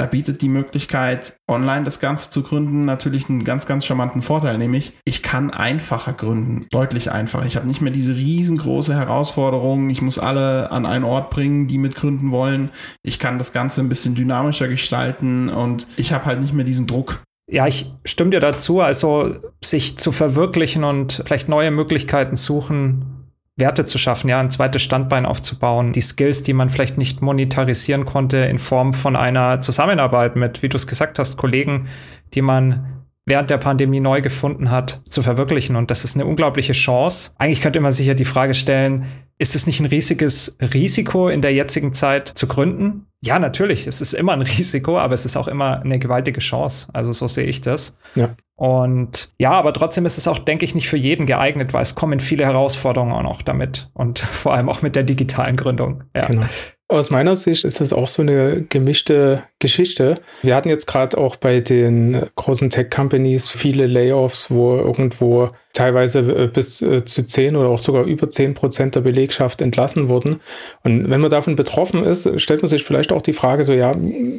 Da 0.00 0.06
bietet 0.06 0.40
die 0.40 0.48
Möglichkeit, 0.48 1.36
online 1.46 1.84
das 1.84 2.00
Ganze 2.00 2.30
zu 2.30 2.42
gründen, 2.42 2.86
natürlich 2.86 3.28
einen 3.28 3.44
ganz, 3.44 3.66
ganz 3.66 3.84
charmanten 3.84 4.22
Vorteil, 4.22 4.56
nämlich 4.56 4.94
ich 5.04 5.22
kann 5.22 5.50
einfacher 5.50 6.14
gründen, 6.14 6.66
deutlich 6.70 7.12
einfacher. 7.12 7.44
Ich 7.44 7.56
habe 7.56 7.66
nicht 7.66 7.82
mehr 7.82 7.92
diese 7.92 8.14
riesengroße 8.14 8.94
Herausforderung, 8.94 9.90
ich 9.90 10.00
muss 10.00 10.18
alle 10.18 10.70
an 10.70 10.86
einen 10.86 11.04
Ort 11.04 11.28
bringen, 11.28 11.68
die 11.68 11.76
mitgründen 11.76 12.30
wollen. 12.30 12.70
Ich 13.02 13.18
kann 13.18 13.36
das 13.36 13.52
Ganze 13.52 13.82
ein 13.82 13.90
bisschen 13.90 14.14
dynamischer 14.14 14.68
gestalten 14.68 15.50
und 15.50 15.86
ich 15.98 16.14
habe 16.14 16.24
halt 16.24 16.40
nicht 16.40 16.54
mehr 16.54 16.64
diesen 16.64 16.86
Druck. 16.86 17.22
Ja, 17.50 17.66
ich 17.66 17.92
stimme 18.06 18.30
dir 18.30 18.40
dazu. 18.40 18.80
Also 18.80 19.34
sich 19.62 19.98
zu 19.98 20.12
verwirklichen 20.12 20.82
und 20.82 21.24
vielleicht 21.26 21.50
neue 21.50 21.72
Möglichkeiten 21.72 22.36
suchen, 22.36 23.19
Werte 23.60 23.84
zu 23.84 23.98
schaffen, 23.98 24.28
ja, 24.28 24.40
ein 24.40 24.50
zweites 24.50 24.82
Standbein 24.82 25.26
aufzubauen, 25.26 25.92
die 25.92 26.00
Skills, 26.00 26.42
die 26.42 26.52
man 26.52 26.68
vielleicht 26.68 26.98
nicht 26.98 27.22
monetarisieren 27.22 28.04
konnte, 28.04 28.38
in 28.38 28.58
Form 28.58 28.94
von 28.94 29.14
einer 29.14 29.60
Zusammenarbeit 29.60 30.34
mit, 30.36 30.62
wie 30.62 30.68
du 30.68 30.76
es 30.76 30.86
gesagt 30.86 31.18
hast, 31.18 31.36
Kollegen, 31.36 31.88
die 32.34 32.42
man 32.42 33.04
während 33.26 33.50
der 33.50 33.58
Pandemie 33.58 34.00
neu 34.00 34.22
gefunden 34.22 34.70
hat, 34.70 35.02
zu 35.06 35.22
verwirklichen. 35.22 35.76
Und 35.76 35.90
das 35.90 36.04
ist 36.04 36.16
eine 36.16 36.26
unglaubliche 36.26 36.72
Chance. 36.72 37.32
Eigentlich 37.38 37.60
könnte 37.60 37.80
man 37.80 37.92
sich 37.92 38.06
ja 38.06 38.14
die 38.14 38.24
Frage 38.24 38.54
stellen, 38.54 39.06
ist 39.38 39.54
es 39.54 39.66
nicht 39.66 39.80
ein 39.80 39.86
riesiges 39.86 40.58
Risiko 40.60 41.28
in 41.28 41.40
der 41.40 41.52
jetzigen 41.52 41.94
Zeit 41.94 42.28
zu 42.28 42.46
gründen? 42.46 43.06
Ja, 43.22 43.38
natürlich. 43.38 43.86
Es 43.86 44.00
ist 44.00 44.14
immer 44.14 44.32
ein 44.32 44.42
Risiko, 44.58 44.98
aber 44.98 45.14
es 45.14 45.24
ist 45.24 45.36
auch 45.36 45.48
immer 45.48 45.80
eine 45.80 45.98
gewaltige 45.98 46.40
Chance. 46.40 46.88
Also 46.92 47.12
so 47.12 47.28
sehe 47.28 47.46
ich 47.46 47.60
das. 47.60 47.96
Ja. 48.14 48.30
Und 48.56 49.32
ja, 49.38 49.52
aber 49.52 49.72
trotzdem 49.72 50.04
ist 50.04 50.18
es 50.18 50.28
auch, 50.28 50.38
denke 50.38 50.64
ich, 50.64 50.74
nicht 50.74 50.88
für 50.88 50.98
jeden 50.98 51.26
geeignet, 51.26 51.72
weil 51.72 51.82
es 51.82 51.94
kommen 51.94 52.20
viele 52.20 52.44
Herausforderungen 52.44 53.12
auch 53.12 53.22
noch 53.22 53.42
damit 53.42 53.90
und 53.94 54.18
vor 54.18 54.54
allem 54.54 54.68
auch 54.68 54.82
mit 54.82 54.96
der 54.96 55.02
digitalen 55.02 55.56
Gründung. 55.56 56.04
Ja. 56.14 56.26
Genau. 56.26 56.46
Aus 56.90 57.10
meiner 57.10 57.36
Sicht 57.36 57.64
ist 57.64 57.80
das 57.80 57.92
auch 57.92 58.08
so 58.08 58.22
eine 58.22 58.62
gemischte 58.62 59.44
Geschichte. 59.60 60.20
Wir 60.42 60.56
hatten 60.56 60.68
jetzt 60.68 60.86
gerade 60.86 61.18
auch 61.18 61.36
bei 61.36 61.60
den 61.60 62.20
großen 62.34 62.68
Tech-Companies 62.68 63.48
viele 63.48 63.86
Layoffs, 63.86 64.50
wo 64.50 64.76
irgendwo 64.76 65.50
teilweise 65.72 66.18
äh, 66.18 66.48
bis 66.48 66.82
äh, 66.82 67.04
zu 67.04 67.24
10 67.24 67.54
oder 67.54 67.68
auch 67.68 67.78
sogar 67.78 68.02
über 68.06 68.28
10 68.28 68.54
Prozent 68.54 68.96
der 68.96 69.02
Belegschaft 69.02 69.62
entlassen 69.62 70.08
wurden. 70.08 70.40
Und 70.82 71.08
wenn 71.08 71.20
man 71.20 71.30
davon 71.30 71.54
betroffen 71.54 72.02
ist, 72.02 72.28
stellt 72.40 72.62
man 72.62 72.68
sich 72.68 72.82
vielleicht 72.82 73.12
auch 73.12 73.22
die 73.22 73.34
Frage 73.34 73.62
so, 73.62 73.72
ja, 73.72 73.94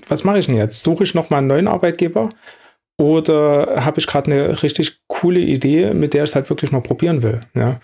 was 0.09 0.25
mache 0.25 0.39
ich 0.39 0.47
denn 0.47 0.57
jetzt? 0.57 0.83
Suche 0.83 1.05
ich 1.05 1.15
nochmal 1.15 1.37
einen 1.37 1.47
neuen 1.47 1.69
Arbeitgeber? 1.69 2.31
Oder 2.97 3.85
habe 3.85 4.01
ich 4.01 4.07
gerade 4.07 4.29
eine 4.29 4.61
richtig 4.61 4.99
coole 5.07 5.39
Idee, 5.39 5.93
mit 5.93 6.13
der 6.13 6.25
ich 6.25 6.31
es 6.31 6.35
halt 6.35 6.49
wirklich 6.49 6.73
mal 6.73 6.81
probieren 6.81 7.23
will? 7.23 7.39
Ja, 7.55 7.79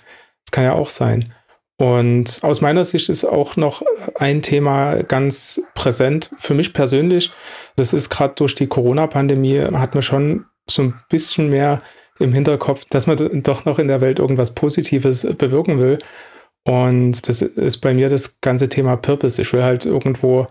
das 0.46 0.52
kann 0.52 0.66
ja 0.66 0.74
auch 0.74 0.90
sein. 0.90 1.34
Und 1.78 2.40
aus 2.42 2.62
meiner 2.62 2.84
Sicht 2.84 3.08
ist 3.10 3.24
auch 3.24 3.56
noch 3.56 3.84
ein 4.16 4.42
Thema 4.42 5.04
ganz 5.04 5.62
präsent 5.76 6.32
für 6.40 6.56
mich 6.56 6.74
persönlich. 6.74 7.32
Das 7.76 7.94
ist 7.94 8.10
gerade 8.10 8.34
durch 8.36 8.56
die 8.56 8.68
Corona-Pandemie 8.68 9.60
hat 9.60 9.94
man 9.94 10.02
schon 10.02 10.46
so 10.68 10.82
ein 10.82 10.96
bisschen 11.10 11.50
mehr 11.50 11.80
im 12.20 12.34
Hinterkopf, 12.34 12.86
dass 12.90 13.06
man 13.06 13.44
doch 13.44 13.66
noch 13.66 13.78
in 13.78 13.88
der 13.88 14.02
Welt 14.02 14.18
irgendwas 14.18 14.56
Positives 14.56 15.28
bewirken 15.38 15.80
will. 15.80 16.00
Und 16.64 17.30
das 17.30 17.44
ist 17.44 17.78
bei 17.78 17.94
mir 17.94 18.10
das 18.10 18.42
ganze 18.42 18.70
Thema 18.70 18.98
Purpose. 18.98 19.40
Ich 19.40 19.54
will 19.54 19.64
halt 19.64 19.86
irgendwo 19.86 20.48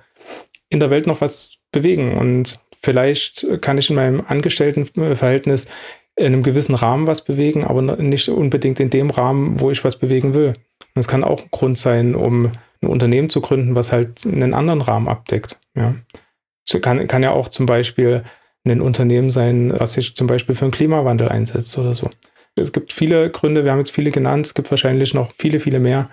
in 0.68 0.78
der 0.78 0.90
Welt 0.90 1.08
noch 1.08 1.20
was 1.20 1.56
bewegen. 1.72 2.16
Und 2.16 2.60
vielleicht 2.82 3.46
kann 3.60 3.78
ich 3.78 3.90
in 3.90 3.96
meinem 3.96 4.22
Angestelltenverhältnis 4.26 5.66
in 6.14 6.26
einem 6.26 6.42
gewissen 6.42 6.74
Rahmen 6.74 7.06
was 7.06 7.24
bewegen, 7.24 7.64
aber 7.64 7.82
nicht 7.82 8.28
unbedingt 8.28 8.80
in 8.80 8.90
dem 8.90 9.10
Rahmen, 9.10 9.60
wo 9.60 9.70
ich 9.70 9.84
was 9.84 9.96
bewegen 9.96 10.34
will. 10.34 10.54
Und 10.96 11.00
es 11.00 11.08
kann 11.08 11.22
auch 11.22 11.42
ein 11.42 11.50
Grund 11.50 11.76
sein, 11.76 12.14
um 12.14 12.50
ein 12.82 12.88
Unternehmen 12.88 13.28
zu 13.28 13.42
gründen, 13.42 13.74
was 13.74 13.92
halt 13.92 14.24
einen 14.26 14.54
anderen 14.54 14.80
Rahmen 14.80 15.08
abdeckt. 15.08 15.58
Ja. 15.74 15.94
Es 16.66 16.80
kann, 16.80 17.06
kann 17.06 17.22
ja 17.22 17.32
auch 17.32 17.50
zum 17.50 17.66
Beispiel 17.66 18.24
ein 18.64 18.80
Unternehmen 18.80 19.30
sein, 19.30 19.72
was 19.76 19.92
sich 19.92 20.16
zum 20.16 20.26
Beispiel 20.26 20.54
für 20.54 20.64
den 20.64 20.72
Klimawandel 20.72 21.28
einsetzt 21.28 21.76
oder 21.78 21.92
so. 21.92 22.08
Es 22.56 22.72
gibt 22.72 22.94
viele 22.94 23.30
Gründe, 23.30 23.64
wir 23.64 23.72
haben 23.72 23.78
jetzt 23.78 23.92
viele 23.92 24.10
genannt, 24.10 24.46
es 24.46 24.54
gibt 24.54 24.70
wahrscheinlich 24.70 25.12
noch 25.12 25.32
viele, 25.38 25.60
viele 25.60 25.78
mehr. 25.78 26.08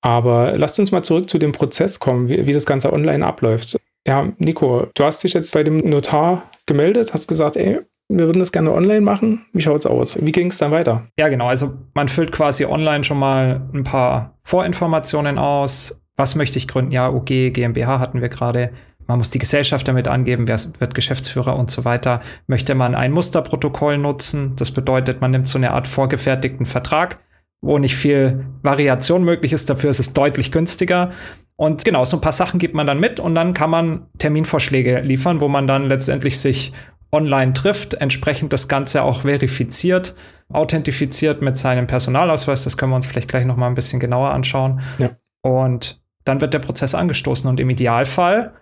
Aber 0.00 0.56
lasst 0.56 0.78
uns 0.78 0.92
mal 0.92 1.02
zurück 1.02 1.28
zu 1.28 1.38
dem 1.38 1.50
Prozess 1.50 1.98
kommen, 1.98 2.28
wie, 2.28 2.46
wie 2.46 2.52
das 2.52 2.64
Ganze 2.64 2.92
online 2.92 3.26
abläuft. 3.26 3.76
Ja, 4.06 4.32
Nico, 4.38 4.86
du 4.94 5.04
hast 5.04 5.24
dich 5.24 5.32
jetzt 5.32 5.52
bei 5.52 5.64
dem 5.64 5.78
Notar 5.78 6.48
gemeldet, 6.66 7.12
hast 7.12 7.26
gesagt, 7.26 7.56
ey, 7.56 7.80
wir 8.18 8.26
würden 8.26 8.40
das 8.40 8.52
gerne 8.52 8.72
online 8.72 9.00
machen. 9.00 9.46
Wie 9.52 9.62
schaut 9.62 9.80
es 9.80 9.86
aus? 9.86 10.18
Wie 10.20 10.32
ging 10.32 10.48
es 10.48 10.58
dann 10.58 10.70
weiter? 10.70 11.06
Ja, 11.18 11.28
genau. 11.28 11.46
Also 11.46 11.74
man 11.94 12.08
füllt 12.08 12.32
quasi 12.32 12.64
online 12.64 13.04
schon 13.04 13.18
mal 13.18 13.68
ein 13.72 13.84
paar 13.84 14.38
Vorinformationen 14.42 15.38
aus. 15.38 16.04
Was 16.16 16.34
möchte 16.34 16.58
ich 16.58 16.68
gründen? 16.68 16.92
Ja, 16.92 17.10
OG, 17.10 17.52
GmbH 17.52 17.98
hatten 17.98 18.20
wir 18.20 18.28
gerade 18.28 18.70
Man 19.06 19.18
muss 19.18 19.30
die 19.30 19.38
Gesellschaft 19.38 19.86
damit 19.88 20.08
angeben, 20.08 20.48
wer 20.48 20.58
wird 20.78 20.94
Geschäftsführer 20.94 21.56
und 21.56 21.70
so 21.70 21.84
weiter. 21.84 22.20
Möchte 22.46 22.74
man 22.74 22.94
ein 22.94 23.12
Musterprotokoll 23.12 23.98
nutzen? 23.98 24.54
Das 24.56 24.70
bedeutet, 24.70 25.20
man 25.20 25.30
nimmt 25.30 25.48
so 25.48 25.58
eine 25.58 25.72
Art 25.72 25.88
vorgefertigten 25.88 26.66
Vertrag, 26.66 27.18
wo 27.60 27.78
nicht 27.78 27.96
viel 27.96 28.46
Variation 28.62 29.24
möglich 29.24 29.52
ist. 29.52 29.68
Dafür 29.70 29.90
ist 29.90 30.00
es 30.00 30.12
deutlich 30.12 30.52
günstiger. 30.52 31.10
Und 31.56 31.84
genau, 31.84 32.04
so 32.04 32.16
ein 32.16 32.20
paar 32.20 32.32
Sachen 32.32 32.58
gibt 32.58 32.74
man 32.74 32.86
dann 32.86 32.98
mit 32.98 33.20
und 33.20 33.34
dann 33.34 33.54
kann 33.54 33.70
man 33.70 34.06
Terminvorschläge 34.18 35.00
liefern, 35.00 35.40
wo 35.40 35.48
man 35.48 35.66
dann 35.66 35.86
letztendlich 35.86 36.40
sich 36.40 36.72
online 37.12 37.52
trifft, 37.52 37.94
entsprechend 37.94 38.52
das 38.52 38.68
Ganze 38.68 39.02
auch 39.02 39.22
verifiziert, 39.22 40.14
authentifiziert 40.48 41.42
mit 41.42 41.58
seinem 41.58 41.86
Personalausweis. 41.86 42.64
Das 42.64 42.76
können 42.76 42.92
wir 42.92 42.96
uns 42.96 43.06
vielleicht 43.06 43.28
gleich 43.28 43.44
noch 43.44 43.56
mal 43.56 43.68
ein 43.68 43.74
bisschen 43.74 44.00
genauer 44.00 44.30
anschauen. 44.30 44.80
Ja. 44.98 45.10
Und 45.42 46.02
dann 46.24 46.40
wird 46.40 46.54
der 46.54 46.60
Prozess 46.60 46.94
angestoßen 46.94 47.48
und 47.48 47.60
im 47.60 47.68
Idealfall 47.70 48.54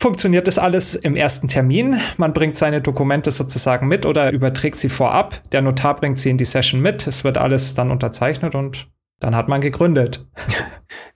funktioniert 0.00 0.46
das 0.46 0.58
alles 0.58 0.94
im 0.94 1.16
ersten 1.16 1.48
Termin. 1.48 2.00
Man 2.16 2.32
bringt 2.32 2.56
seine 2.56 2.80
Dokumente 2.80 3.30
sozusagen 3.30 3.88
mit 3.88 4.04
oder 4.04 4.30
überträgt 4.32 4.76
sie 4.76 4.88
vorab. 4.88 5.42
Der 5.52 5.62
Notar 5.62 5.96
bringt 5.96 6.18
sie 6.18 6.30
in 6.30 6.38
die 6.38 6.44
Session 6.44 6.80
mit. 6.80 7.06
Es 7.06 7.24
wird 7.24 7.38
alles 7.38 7.74
dann 7.74 7.90
unterzeichnet 7.90 8.54
und 8.54 8.88
dann 9.20 9.34
hat 9.34 9.48
man 9.48 9.60
gegründet. 9.60 10.26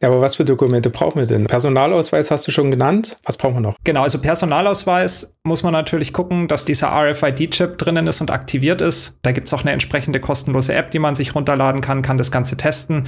Ja, 0.02 0.08
aber 0.08 0.20
was 0.20 0.36
für 0.36 0.44
Dokumente 0.44 0.90
brauchen 0.90 1.18
wir 1.18 1.26
denn? 1.26 1.46
Personalausweis 1.46 2.30
hast 2.30 2.46
du 2.46 2.50
schon 2.50 2.70
genannt. 2.70 3.18
Was 3.24 3.36
brauchen 3.36 3.54
wir 3.54 3.60
noch? 3.60 3.76
Genau, 3.84 4.02
also 4.02 4.20
Personalausweis 4.20 5.36
muss 5.42 5.62
man 5.62 5.72
natürlich 5.72 6.12
gucken, 6.12 6.48
dass 6.48 6.64
dieser 6.64 6.88
RFID-Chip 6.88 7.76
drinnen 7.76 8.06
ist 8.06 8.20
und 8.20 8.30
aktiviert 8.30 8.80
ist. 8.80 9.18
Da 9.22 9.32
gibt 9.32 9.46
es 9.46 9.54
auch 9.54 9.60
eine 9.60 9.72
entsprechende 9.72 10.18
kostenlose 10.18 10.74
App, 10.74 10.90
die 10.90 10.98
man 10.98 11.14
sich 11.14 11.34
runterladen 11.34 11.82
kann, 11.82 12.02
kann 12.02 12.18
das 12.18 12.30
Ganze 12.30 12.56
testen. 12.56 13.04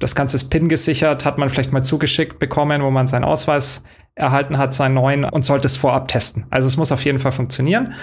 Das 0.00 0.14
Ganze 0.14 0.36
ist 0.36 0.50
PIN 0.50 0.68
gesichert, 0.68 1.24
hat 1.24 1.38
man 1.38 1.48
vielleicht 1.48 1.72
mal 1.72 1.82
zugeschickt 1.82 2.38
bekommen, 2.38 2.82
wo 2.82 2.90
man 2.90 3.06
seinen 3.06 3.24
Ausweis 3.24 3.84
erhalten 4.14 4.58
hat, 4.58 4.74
seinen 4.74 4.94
neuen 4.94 5.24
und 5.24 5.44
sollte 5.44 5.66
es 5.66 5.76
vorab 5.76 6.08
testen. 6.08 6.46
Also 6.50 6.66
es 6.66 6.76
muss 6.76 6.92
auf 6.92 7.04
jeden 7.04 7.18
Fall 7.20 7.32
funktionieren. 7.32 7.94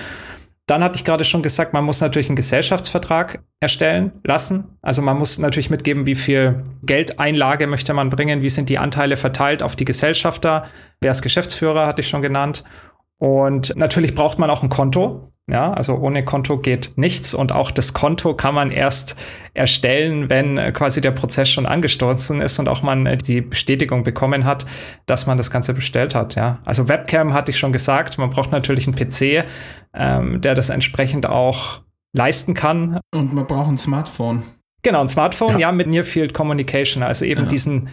Dann 0.70 0.84
hatte 0.84 0.98
ich 0.98 1.04
gerade 1.04 1.24
schon 1.24 1.42
gesagt, 1.42 1.74
man 1.74 1.84
muss 1.84 2.00
natürlich 2.00 2.30
einen 2.30 2.36
Gesellschaftsvertrag 2.36 3.40
erstellen 3.60 4.12
lassen. 4.24 4.78
Also 4.84 5.02
man 5.02 5.18
muss 5.18 5.40
natürlich 5.40 5.72
mitgeben, 5.72 6.06
wie 6.06 6.14
viel 6.14 6.64
Geldeinlage 6.84 7.66
möchte 7.66 7.92
man 7.96 8.12
bringen, 8.12 8.44
wie 8.44 8.50
sind 8.50 8.70
die 8.70 8.78
Anteile 8.78 9.18
verteilt 9.18 9.64
auf 9.64 9.76
die 9.76 9.86
Gesellschafter, 9.86 10.66
wer 11.02 11.10
ist 11.10 11.24
Geschäftsführer, 11.24 11.88
hatte 11.88 12.02
ich 12.02 12.08
schon 12.08 12.22
genannt. 12.22 12.66
Und 13.18 13.76
natürlich 13.78 14.14
braucht 14.14 14.38
man 14.38 14.52
auch 14.52 14.62
ein 14.62 14.70
Konto. 14.70 15.34
Ja, 15.51 15.74
also 15.74 15.96
ohne 15.96 16.24
Konto 16.24 16.58
geht 16.58 16.94
nichts 16.96 17.34
und 17.34 17.51
auch 17.51 17.72
das 17.72 17.94
Konto 17.94 18.36
kann 18.36 18.53
man 18.53 18.72
erst 18.72 19.15
erstellen, 19.53 20.29
wenn 20.29 20.58
äh, 20.58 20.72
quasi 20.72 21.01
der 21.01 21.12
Prozess 21.12 21.50
schon 21.50 21.65
angestoßen 21.65 22.39
ist 22.39 22.60
und 22.60 22.68
auch 22.68 22.84
man 22.84 23.06
äh, 23.06 23.18
die 23.18 23.41
Bestätigung 23.41 24.03
bekommen 24.03 24.46
hat, 24.46 24.65
dass 25.08 25.25
man 25.25 25.38
das 25.38 25.50
Ganze 25.50 25.74
bestellt 25.74 26.13
hat. 26.13 26.36
Ja, 26.36 26.60
also 26.65 26.88
Webcam 26.88 27.34
hatte 27.34 27.51
ich 27.51 27.58
schon 27.58 27.74
gesagt. 27.74 28.18
Man 28.18 28.29
braucht 28.29 28.51
natürlich 28.51 28.88
einen 28.88 28.96
PC, 28.96 29.46
ähm, 29.94 30.41
der 30.41 30.53
das 30.53 30.70
entsprechend 30.70 31.25
auch 31.25 31.82
leisten 32.13 32.53
kann. 32.53 33.00
Und 33.13 33.34
man 33.34 33.48
braucht 33.48 33.70
ein 33.70 33.77
Smartphone. 33.77 34.44
Genau, 34.84 35.01
ein 35.01 35.10
Smartphone, 35.10 35.53
ja, 35.53 35.60
ja 35.60 35.72
mit 35.72 35.88
Near 35.88 36.03
Field 36.03 36.34
Communication, 36.34 37.03
also 37.03 37.25
eben 37.25 37.41
ja. 37.41 37.48
diesen 37.48 37.89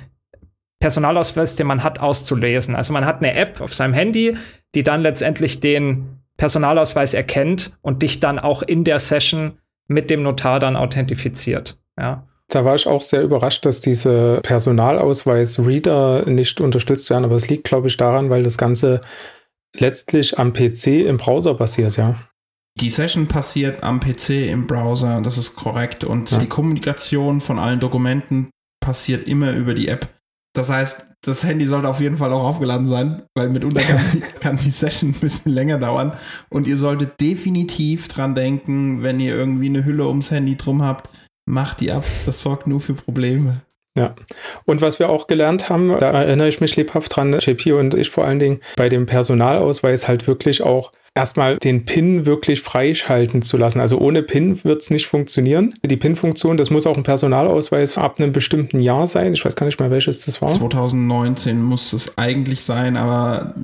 Personalausweis, 0.78 1.56
den 1.56 1.66
man 1.66 1.82
hat, 1.82 2.00
auszulesen. 2.00 2.76
Also 2.76 2.92
man 2.92 3.06
hat 3.06 3.22
eine 3.22 3.34
App 3.34 3.60
auf 3.60 3.74
seinem 3.74 3.94
Handy, 3.94 4.36
die 4.74 4.82
dann 4.82 5.00
letztendlich 5.00 5.60
den 5.60 6.15
Personalausweis 6.36 7.14
erkennt 7.14 7.76
und 7.82 8.02
dich 8.02 8.20
dann 8.20 8.38
auch 8.38 8.62
in 8.62 8.84
der 8.84 9.00
Session 9.00 9.58
mit 9.88 10.10
dem 10.10 10.22
Notar 10.22 10.60
dann 10.60 10.76
authentifiziert. 10.76 11.78
Ja. 11.98 12.26
Da 12.48 12.64
war 12.64 12.76
ich 12.76 12.86
auch 12.86 13.02
sehr 13.02 13.22
überrascht, 13.22 13.64
dass 13.64 13.80
diese 13.80 14.40
Personalausweis-Reader 14.42 16.26
nicht 16.26 16.60
unterstützt 16.60 17.10
werden, 17.10 17.24
aber 17.24 17.34
es 17.34 17.48
liegt, 17.48 17.64
glaube 17.64 17.88
ich, 17.88 17.96
daran, 17.96 18.30
weil 18.30 18.44
das 18.44 18.56
Ganze 18.56 19.00
letztlich 19.74 20.38
am 20.38 20.52
PC 20.52 20.86
im 21.06 21.16
Browser 21.16 21.54
basiert, 21.54 21.96
ja. 21.96 22.16
Die 22.80 22.90
Session 22.90 23.26
passiert 23.26 23.82
am 23.82 24.00
PC 24.00 24.30
im 24.50 24.66
Browser, 24.66 25.22
das 25.22 25.38
ist 25.38 25.56
korrekt. 25.56 26.04
Und 26.04 26.30
ja. 26.30 26.38
die 26.38 26.46
Kommunikation 26.46 27.40
von 27.40 27.58
allen 27.58 27.80
Dokumenten 27.80 28.50
passiert 28.80 29.26
immer 29.26 29.52
über 29.52 29.74
die 29.74 29.88
App. 29.88 30.08
Das 30.56 30.70
heißt, 30.70 31.06
das 31.22 31.44
Handy 31.44 31.66
sollte 31.66 31.88
auf 31.88 32.00
jeden 32.00 32.16
Fall 32.16 32.32
auch 32.32 32.44
aufgeladen 32.44 32.88
sein, 32.88 33.22
weil 33.34 33.50
mitunter 33.50 33.82
kann, 33.82 34.22
kann, 34.40 34.56
die 34.56 34.70
Session 34.70 35.10
ein 35.10 35.20
bisschen 35.20 35.52
länger 35.52 35.76
dauern. 35.76 36.14
Und 36.48 36.66
ihr 36.66 36.78
solltet 36.78 37.20
definitiv 37.20 38.08
dran 38.08 38.34
denken, 38.34 39.02
wenn 39.02 39.20
ihr 39.20 39.34
irgendwie 39.34 39.66
eine 39.66 39.84
Hülle 39.84 40.06
ums 40.06 40.30
Handy 40.30 40.56
drum 40.56 40.82
habt, 40.82 41.10
macht 41.44 41.80
die 41.80 41.92
ab. 41.92 42.04
Das 42.24 42.40
sorgt 42.40 42.66
nur 42.66 42.80
für 42.80 42.94
Probleme. 42.94 43.62
Ja, 43.98 44.14
und 44.64 44.80
was 44.80 44.98
wir 44.98 45.10
auch 45.10 45.26
gelernt 45.26 45.68
haben, 45.68 45.88
da 45.98 46.10
erinnere 46.10 46.48
ich 46.48 46.60
mich 46.60 46.76
lebhaft 46.76 47.16
dran, 47.16 47.38
JP 47.38 47.72
und 47.72 47.94
ich 47.94 48.10
vor 48.10 48.24
allen 48.24 48.38
Dingen, 48.38 48.60
bei 48.76 48.88
dem 48.88 49.06
Personalausweis 49.06 50.08
halt 50.08 50.26
wirklich 50.26 50.62
auch 50.62 50.92
erstmal 51.16 51.56
den 51.56 51.84
PIN 51.84 52.26
wirklich 52.26 52.62
freischalten 52.62 53.42
zu 53.42 53.56
lassen. 53.56 53.80
Also 53.80 53.98
ohne 53.98 54.22
PIN 54.22 54.62
wird 54.64 54.82
es 54.82 54.90
nicht 54.90 55.06
funktionieren. 55.06 55.74
Die 55.82 55.96
PIN-Funktion, 55.96 56.56
das 56.56 56.70
muss 56.70 56.86
auch 56.86 56.96
ein 56.96 57.02
Personalausweis 57.02 57.98
ab 57.98 58.20
einem 58.20 58.32
bestimmten 58.32 58.80
Jahr 58.80 59.06
sein. 59.06 59.32
Ich 59.32 59.44
weiß 59.44 59.56
gar 59.56 59.66
nicht 59.66 59.80
mehr, 59.80 59.90
welches 59.90 60.24
das 60.24 60.40
war. 60.42 60.48
2019 60.48 61.60
muss 61.60 61.92
es 61.92 62.16
eigentlich 62.18 62.62
sein, 62.62 62.96
aber 62.96 63.54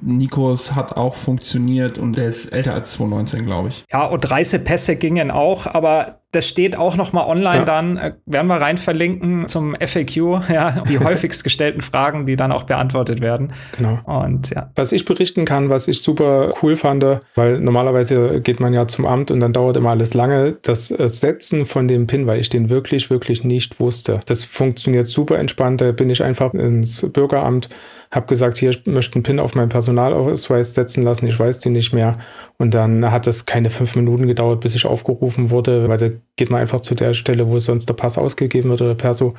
Nikos 0.00 0.74
hat 0.74 0.96
auch 0.96 1.14
funktioniert 1.14 1.98
und 1.98 2.16
der 2.16 2.26
ist 2.26 2.46
älter 2.46 2.74
als 2.74 2.92
2019, 2.92 3.44
glaube 3.44 3.68
ich. 3.68 3.84
Ja, 3.92 4.06
und 4.06 4.30
Reisepässe 4.30 4.96
gingen 4.96 5.30
auch, 5.30 5.66
aber 5.66 6.22
das 6.32 6.48
steht 6.48 6.78
auch 6.78 6.96
noch 6.96 7.12
mal 7.12 7.26
online 7.26 7.58
ja. 7.58 7.64
dann, 7.64 7.96
äh, 7.98 8.14
werden 8.24 8.46
wir 8.46 8.56
rein 8.56 8.78
verlinken 8.78 9.46
zum 9.46 9.76
FAQ, 9.76 10.16
ja, 10.48 10.82
die 10.88 10.98
häufigst 11.04 11.44
gestellten 11.44 11.82
Fragen, 11.82 12.24
die 12.24 12.36
dann 12.36 12.52
auch 12.52 12.64
beantwortet 12.64 13.20
werden. 13.20 13.52
Genau. 13.76 14.00
Und 14.04 14.50
ja. 14.50 14.70
Was 14.74 14.92
ich 14.92 15.04
berichten 15.04 15.44
kann, 15.44 15.68
was 15.68 15.88
ich 15.88 16.00
super 16.00 16.54
cool 16.62 16.76
fand, 16.76 16.91
weil 17.34 17.58
normalerweise 17.58 18.40
geht 18.40 18.60
man 18.60 18.74
ja 18.74 18.86
zum 18.86 19.06
Amt 19.06 19.30
und 19.30 19.40
dann 19.40 19.52
dauert 19.52 19.76
immer 19.76 19.90
alles 19.90 20.14
lange, 20.14 20.56
das 20.62 20.88
Setzen 20.88 21.64
von 21.64 21.88
dem 21.88 22.06
PIN, 22.06 22.26
weil 22.26 22.40
ich 22.40 22.50
den 22.50 22.68
wirklich, 22.68 23.10
wirklich 23.10 23.44
nicht 23.44 23.80
wusste. 23.80 24.20
Das 24.26 24.44
funktioniert 24.44 25.06
super 25.06 25.38
entspannt, 25.38 25.80
da 25.80 25.92
bin 25.92 26.10
ich 26.10 26.22
einfach 26.22 26.52
ins 26.54 27.06
Bürgeramt 27.12 27.68
habe 28.12 28.26
gesagt, 28.26 28.58
hier, 28.58 28.70
ich 28.70 28.84
möchte 28.84 29.14
einen 29.14 29.22
PIN 29.22 29.40
auf 29.40 29.54
meinen 29.54 29.70
Personalausweis 29.70 30.74
setzen 30.74 31.02
lassen, 31.02 31.26
ich 31.26 31.38
weiß 31.38 31.60
die 31.60 31.70
nicht 31.70 31.94
mehr. 31.94 32.18
Und 32.58 32.74
dann 32.74 33.10
hat 33.10 33.26
es 33.26 33.46
keine 33.46 33.70
fünf 33.70 33.96
Minuten 33.96 34.26
gedauert, 34.26 34.60
bis 34.60 34.74
ich 34.74 34.84
aufgerufen 34.84 35.50
wurde, 35.50 35.88
weil 35.88 35.96
da 35.96 36.10
geht 36.36 36.50
man 36.50 36.60
einfach 36.60 36.82
zu 36.82 36.94
der 36.94 37.14
Stelle, 37.14 37.48
wo 37.48 37.58
sonst 37.58 37.88
der 37.88 37.94
Pass 37.94 38.18
ausgegeben 38.18 38.68
wird 38.68 38.82
oder 38.82 38.94
Perso. 38.94 39.34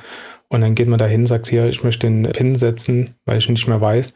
Und 0.48 0.60
dann 0.60 0.74
geht 0.74 0.88
man 0.88 0.98
da 0.98 1.06
hin, 1.06 1.26
sagt 1.26 1.46
hier, 1.46 1.68
ich 1.68 1.84
möchte 1.84 2.08
den 2.08 2.24
PIN 2.24 2.56
setzen, 2.56 3.14
weil 3.24 3.38
ich 3.38 3.48
nicht 3.48 3.68
mehr 3.68 3.80
weiß. 3.80 4.12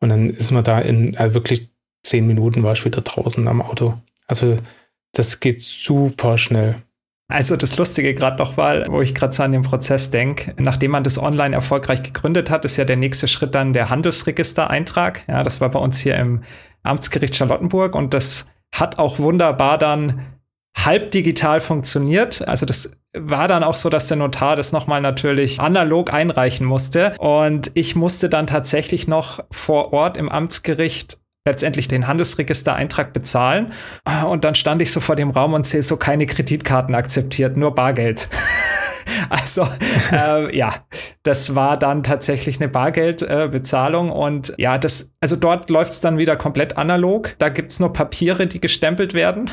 Und 0.00 0.08
dann 0.08 0.30
ist 0.30 0.50
man 0.50 0.64
da 0.64 0.80
in 0.80 1.16
also 1.16 1.34
wirklich 1.34 1.70
zehn 2.02 2.26
Minuten 2.26 2.62
war 2.62 2.72
ich 2.72 2.84
wieder 2.84 3.00
draußen 3.00 3.46
am 3.48 3.62
Auto. 3.62 3.94
Also 4.26 4.56
das 5.12 5.40
geht 5.40 5.60
super 5.60 6.38
schnell. 6.38 6.82
Also 7.28 7.56
das 7.56 7.76
Lustige 7.76 8.12
gerade 8.12 8.38
noch 8.38 8.56
mal, 8.56 8.86
wo 8.88 9.00
ich 9.00 9.14
gerade 9.14 9.32
so 9.32 9.44
an 9.44 9.52
den 9.52 9.62
Prozess 9.62 10.10
denke, 10.10 10.52
nachdem 10.58 10.90
man 10.90 11.04
das 11.04 11.16
online 11.16 11.54
erfolgreich 11.54 12.02
gegründet 12.02 12.50
hat, 12.50 12.64
ist 12.64 12.76
ja 12.76 12.84
der 12.84 12.96
nächste 12.96 13.28
Schritt 13.28 13.54
dann 13.54 13.72
der 13.72 13.88
Handelsregistereintrag. 13.88 15.22
Ja, 15.28 15.44
das 15.44 15.60
war 15.60 15.68
bei 15.70 15.78
uns 15.78 16.00
hier 16.00 16.16
im 16.16 16.42
Amtsgericht 16.82 17.36
Charlottenburg 17.36 17.94
und 17.94 18.14
das 18.14 18.46
hat 18.74 18.98
auch 18.98 19.20
wunderbar 19.20 19.78
dann 19.78 20.26
halb 20.76 21.10
digital 21.10 21.60
funktioniert. 21.60 22.46
Also 22.46 22.66
das 22.66 22.96
war 23.16 23.46
dann 23.46 23.62
auch 23.62 23.74
so, 23.74 23.90
dass 23.90 24.08
der 24.08 24.16
Notar 24.16 24.56
das 24.56 24.72
nochmal 24.72 25.00
natürlich 25.00 25.60
analog 25.60 26.12
einreichen 26.12 26.66
musste. 26.66 27.14
Und 27.18 27.70
ich 27.74 27.96
musste 27.96 28.28
dann 28.28 28.46
tatsächlich 28.46 29.06
noch 29.08 29.44
vor 29.50 29.92
Ort 29.92 30.16
im 30.16 30.28
Amtsgericht 30.28 31.18
letztendlich 31.46 31.88
den 31.88 32.06
Handelsregistereintrag 32.06 33.12
bezahlen. 33.12 33.72
Und 34.26 34.44
dann 34.44 34.54
stand 34.54 34.82
ich 34.82 34.92
so 34.92 35.00
vor 35.00 35.16
dem 35.16 35.30
Raum 35.30 35.54
und 35.54 35.66
sehe 35.66 35.82
so 35.82 35.96
keine 35.96 36.26
Kreditkarten 36.26 36.94
akzeptiert, 36.94 37.56
nur 37.56 37.74
Bargeld. 37.74 38.28
Also 39.28 39.66
äh, 40.12 40.56
ja, 40.56 40.86
das 41.22 41.54
war 41.54 41.76
dann 41.76 42.02
tatsächlich 42.02 42.60
eine 42.60 42.70
Bargeldbezahlung 42.70 44.10
und 44.10 44.54
ja, 44.56 44.78
das, 44.78 45.12
also 45.20 45.36
dort 45.36 45.68
läuft 45.68 45.92
es 45.92 46.00
dann 46.00 46.16
wieder 46.16 46.34
komplett 46.36 46.78
analog. 46.78 47.34
Da 47.38 47.50
gibt 47.50 47.72
es 47.72 47.78
nur 47.78 47.92
Papiere, 47.92 48.46
die 48.46 48.60
gestempelt 48.60 49.12
werden. 49.12 49.50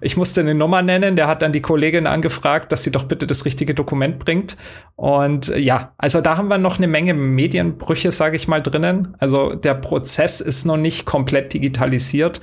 Ich 0.00 0.16
musste 0.16 0.40
eine 0.40 0.54
Nummer 0.54 0.82
nennen, 0.82 1.14
der 1.16 1.28
hat 1.28 1.42
dann 1.42 1.52
die 1.52 1.62
Kollegin 1.62 2.06
angefragt, 2.06 2.72
dass 2.72 2.82
sie 2.82 2.90
doch 2.90 3.04
bitte 3.04 3.26
das 3.26 3.44
richtige 3.44 3.72
Dokument 3.74 4.18
bringt. 4.18 4.56
Und 4.96 5.48
ja, 5.48 5.94
also 5.96 6.20
da 6.20 6.36
haben 6.36 6.48
wir 6.48 6.58
noch 6.58 6.78
eine 6.78 6.88
Menge 6.88 7.14
Medienbrüche, 7.14 8.10
sage 8.12 8.36
ich 8.36 8.48
mal, 8.48 8.62
drinnen. 8.62 9.16
Also 9.18 9.54
der 9.54 9.74
Prozess 9.74 10.40
ist 10.40 10.66
noch 10.66 10.76
nicht 10.76 11.06
komplett 11.06 11.54
digitalisiert. 11.54 12.40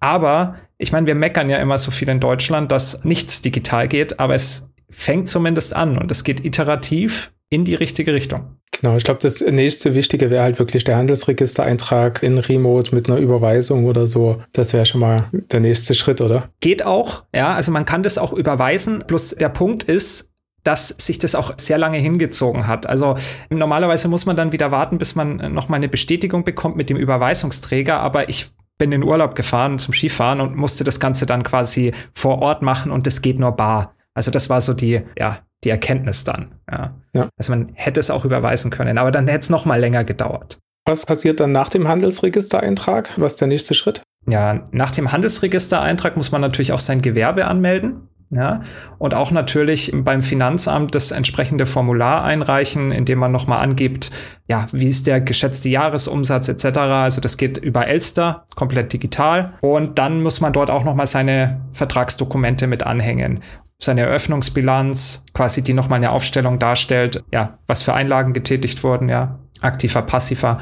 Aber 0.00 0.56
ich 0.76 0.92
meine, 0.92 1.06
wir 1.06 1.14
meckern 1.14 1.48
ja 1.48 1.58
immer 1.58 1.78
so 1.78 1.90
viel 1.90 2.08
in 2.08 2.20
Deutschland, 2.20 2.70
dass 2.70 3.04
nichts 3.04 3.40
digital 3.40 3.88
geht, 3.88 4.20
aber 4.20 4.34
es 4.34 4.70
fängt 4.90 5.28
zumindest 5.28 5.74
an 5.74 5.96
und 5.96 6.10
es 6.10 6.24
geht 6.24 6.44
iterativ 6.44 7.32
in 7.52 7.66
die 7.66 7.74
richtige 7.74 8.14
Richtung. 8.14 8.56
Genau, 8.70 8.96
ich 8.96 9.04
glaube, 9.04 9.20
das 9.20 9.42
nächste 9.42 9.94
Wichtige 9.94 10.30
wäre 10.30 10.42
halt 10.42 10.58
wirklich 10.58 10.84
der 10.84 10.96
Handelsregistereintrag 10.96 12.22
in 12.22 12.38
Remote 12.38 12.94
mit 12.94 13.08
einer 13.08 13.18
Überweisung 13.18 13.84
oder 13.84 14.06
so. 14.06 14.42
Das 14.54 14.72
wäre 14.72 14.86
schon 14.86 15.02
mal 15.02 15.28
der 15.32 15.60
nächste 15.60 15.94
Schritt, 15.94 16.22
oder? 16.22 16.44
Geht 16.60 16.86
auch, 16.86 17.24
ja. 17.34 17.54
Also 17.54 17.70
man 17.70 17.84
kann 17.84 18.02
das 18.02 18.16
auch 18.16 18.32
überweisen. 18.32 19.04
Plus 19.06 19.36
der 19.38 19.50
Punkt 19.50 19.82
ist, 19.82 20.32
dass 20.64 20.88
sich 20.88 21.18
das 21.18 21.34
auch 21.34 21.52
sehr 21.58 21.76
lange 21.76 21.98
hingezogen 21.98 22.66
hat. 22.66 22.86
Also 22.86 23.16
normalerweise 23.50 24.08
muss 24.08 24.24
man 24.24 24.36
dann 24.36 24.52
wieder 24.52 24.70
warten, 24.70 24.96
bis 24.96 25.14
man 25.14 25.52
noch 25.52 25.68
mal 25.68 25.76
eine 25.76 25.90
Bestätigung 25.90 26.44
bekommt 26.44 26.76
mit 26.76 26.88
dem 26.88 26.96
Überweisungsträger, 26.96 28.00
aber 28.00 28.30
ich 28.30 28.46
bin 28.78 28.92
in 28.92 29.02
Urlaub 29.02 29.34
gefahren 29.34 29.78
zum 29.78 29.92
Skifahren 29.92 30.40
und 30.40 30.56
musste 30.56 30.84
das 30.84 31.00
Ganze 31.00 31.26
dann 31.26 31.42
quasi 31.42 31.92
vor 32.14 32.40
Ort 32.40 32.62
machen 32.62 32.90
und 32.90 33.06
das 33.06 33.20
geht 33.20 33.38
nur 33.38 33.52
bar. 33.52 33.94
Also 34.14 34.30
das 34.30 34.48
war 34.48 34.62
so 34.62 34.72
die, 34.72 35.02
ja, 35.18 35.40
die 35.64 35.70
Erkenntnis 35.70 36.24
dann. 36.24 36.54
Ja. 36.70 36.94
ja. 37.14 37.28
Also 37.38 37.52
man 37.52 37.72
hätte 37.74 38.00
es 38.00 38.10
auch 38.10 38.24
überweisen 38.24 38.70
können, 38.70 38.98
aber 38.98 39.10
dann 39.10 39.28
hätte 39.28 39.40
es 39.40 39.50
noch 39.50 39.64
mal 39.64 39.80
länger 39.80 40.04
gedauert. 40.04 40.58
Was 40.86 41.06
passiert 41.06 41.38
dann 41.40 41.52
nach 41.52 41.68
dem 41.68 41.86
Handelsregistereintrag? 41.86 43.10
Was 43.16 43.32
ist 43.32 43.40
der 43.40 43.48
nächste 43.48 43.74
Schritt? 43.74 44.02
Ja, 44.28 44.68
nach 44.72 44.90
dem 44.90 45.12
Handelsregistereintrag 45.12 46.16
muss 46.16 46.32
man 46.32 46.40
natürlich 46.40 46.72
auch 46.72 46.80
sein 46.80 47.02
Gewerbe 47.02 47.46
anmelden. 47.46 48.08
Ja, 48.34 48.62
und 48.98 49.12
auch 49.12 49.30
natürlich 49.30 49.92
beim 49.94 50.22
Finanzamt 50.22 50.94
das 50.94 51.10
entsprechende 51.10 51.66
Formular 51.66 52.24
einreichen, 52.24 52.90
in 52.90 53.04
dem 53.04 53.18
man 53.18 53.30
nochmal 53.30 53.62
angibt, 53.62 54.10
ja, 54.48 54.64
wie 54.72 54.88
ist 54.88 55.06
der 55.06 55.20
geschätzte 55.20 55.68
Jahresumsatz 55.68 56.48
etc. 56.48 56.78
Also 56.78 57.20
das 57.20 57.36
geht 57.36 57.58
über 57.58 57.86
Elster, 57.86 58.46
komplett 58.54 58.94
digital. 58.94 59.52
Und 59.60 59.98
dann 59.98 60.22
muss 60.22 60.40
man 60.40 60.54
dort 60.54 60.70
auch 60.70 60.82
nochmal 60.82 61.06
seine 61.06 61.60
Vertragsdokumente 61.72 62.66
mit 62.66 62.84
anhängen. 62.84 63.40
Seine 63.82 64.02
Eröffnungsbilanz, 64.02 65.24
quasi 65.34 65.62
die 65.62 65.74
nochmal 65.74 65.96
eine 65.96 66.12
Aufstellung 66.12 66.58
darstellt, 66.58 67.22
ja, 67.32 67.58
was 67.66 67.82
für 67.82 67.94
Einlagen 67.94 68.32
getätigt 68.32 68.84
wurden, 68.84 69.08
ja, 69.08 69.40
aktiver, 69.60 70.02
passiver. 70.02 70.60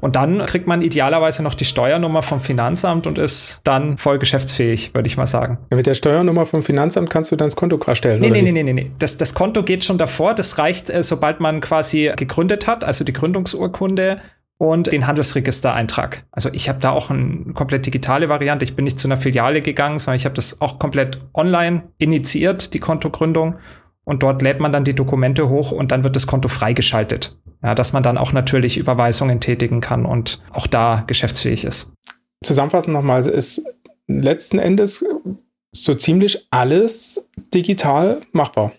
Und 0.00 0.16
dann 0.16 0.46
kriegt 0.46 0.66
man 0.66 0.82
idealerweise 0.82 1.42
noch 1.42 1.54
die 1.54 1.64
Steuernummer 1.64 2.22
vom 2.22 2.40
Finanzamt 2.40 3.06
und 3.06 3.18
ist 3.18 3.60
dann 3.64 3.98
voll 3.98 4.18
geschäftsfähig, 4.18 4.94
würde 4.94 5.06
ich 5.06 5.16
mal 5.16 5.26
sagen. 5.26 5.58
Ja, 5.70 5.76
mit 5.76 5.86
der 5.86 5.94
Steuernummer 5.94 6.46
vom 6.46 6.62
Finanzamt 6.62 7.10
kannst 7.10 7.30
du 7.30 7.36
dann 7.36 7.48
das 7.48 7.56
Konto 7.56 7.78
erstellen? 7.86 8.20
Nee, 8.20 8.30
nee, 8.30 8.42
nee, 8.42 8.52
nee, 8.52 8.62
nee, 8.62 8.72
nee. 8.72 8.90
Das, 8.98 9.16
das 9.18 9.34
Konto 9.34 9.62
geht 9.62 9.84
schon 9.84 9.98
davor. 9.98 10.34
Das 10.34 10.58
reicht, 10.58 10.88
äh, 10.90 11.02
sobald 11.02 11.40
man 11.40 11.60
quasi 11.60 12.10
gegründet 12.16 12.66
hat, 12.66 12.84
also 12.84 13.04
die 13.04 13.12
Gründungsurkunde 13.12 14.16
und 14.60 14.92
den 14.92 15.06
Handelsregistereintrag. 15.06 16.26
Also 16.32 16.50
ich 16.52 16.68
habe 16.68 16.80
da 16.80 16.90
auch 16.90 17.08
eine 17.08 17.54
komplett 17.54 17.86
digitale 17.86 18.28
Variante. 18.28 18.62
Ich 18.62 18.76
bin 18.76 18.84
nicht 18.84 19.00
zu 19.00 19.08
einer 19.08 19.16
Filiale 19.16 19.62
gegangen, 19.62 19.98
sondern 19.98 20.16
ich 20.18 20.26
habe 20.26 20.34
das 20.34 20.60
auch 20.60 20.78
komplett 20.78 21.18
online 21.32 21.84
initiiert, 21.96 22.74
die 22.74 22.78
Kontogründung. 22.78 23.56
Und 24.04 24.22
dort 24.22 24.42
lädt 24.42 24.60
man 24.60 24.70
dann 24.70 24.84
die 24.84 24.94
Dokumente 24.94 25.48
hoch 25.48 25.72
und 25.72 25.92
dann 25.92 26.04
wird 26.04 26.14
das 26.14 26.26
Konto 26.26 26.48
freigeschaltet. 26.48 27.38
Ja, 27.62 27.74
dass 27.74 27.94
man 27.94 28.02
dann 28.02 28.18
auch 28.18 28.34
natürlich 28.34 28.76
Überweisungen 28.76 29.40
tätigen 29.40 29.80
kann 29.80 30.04
und 30.04 30.42
auch 30.50 30.66
da 30.66 31.04
geschäftsfähig 31.06 31.64
ist. 31.64 31.94
Zusammenfassend 32.44 32.92
nochmal, 32.92 33.26
ist 33.26 33.64
letzten 34.08 34.58
Endes 34.58 35.02
so 35.72 35.94
ziemlich 35.94 36.48
alles 36.50 37.26
digital 37.54 38.20
machbar, 38.32 38.72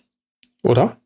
oder? 0.61 1.00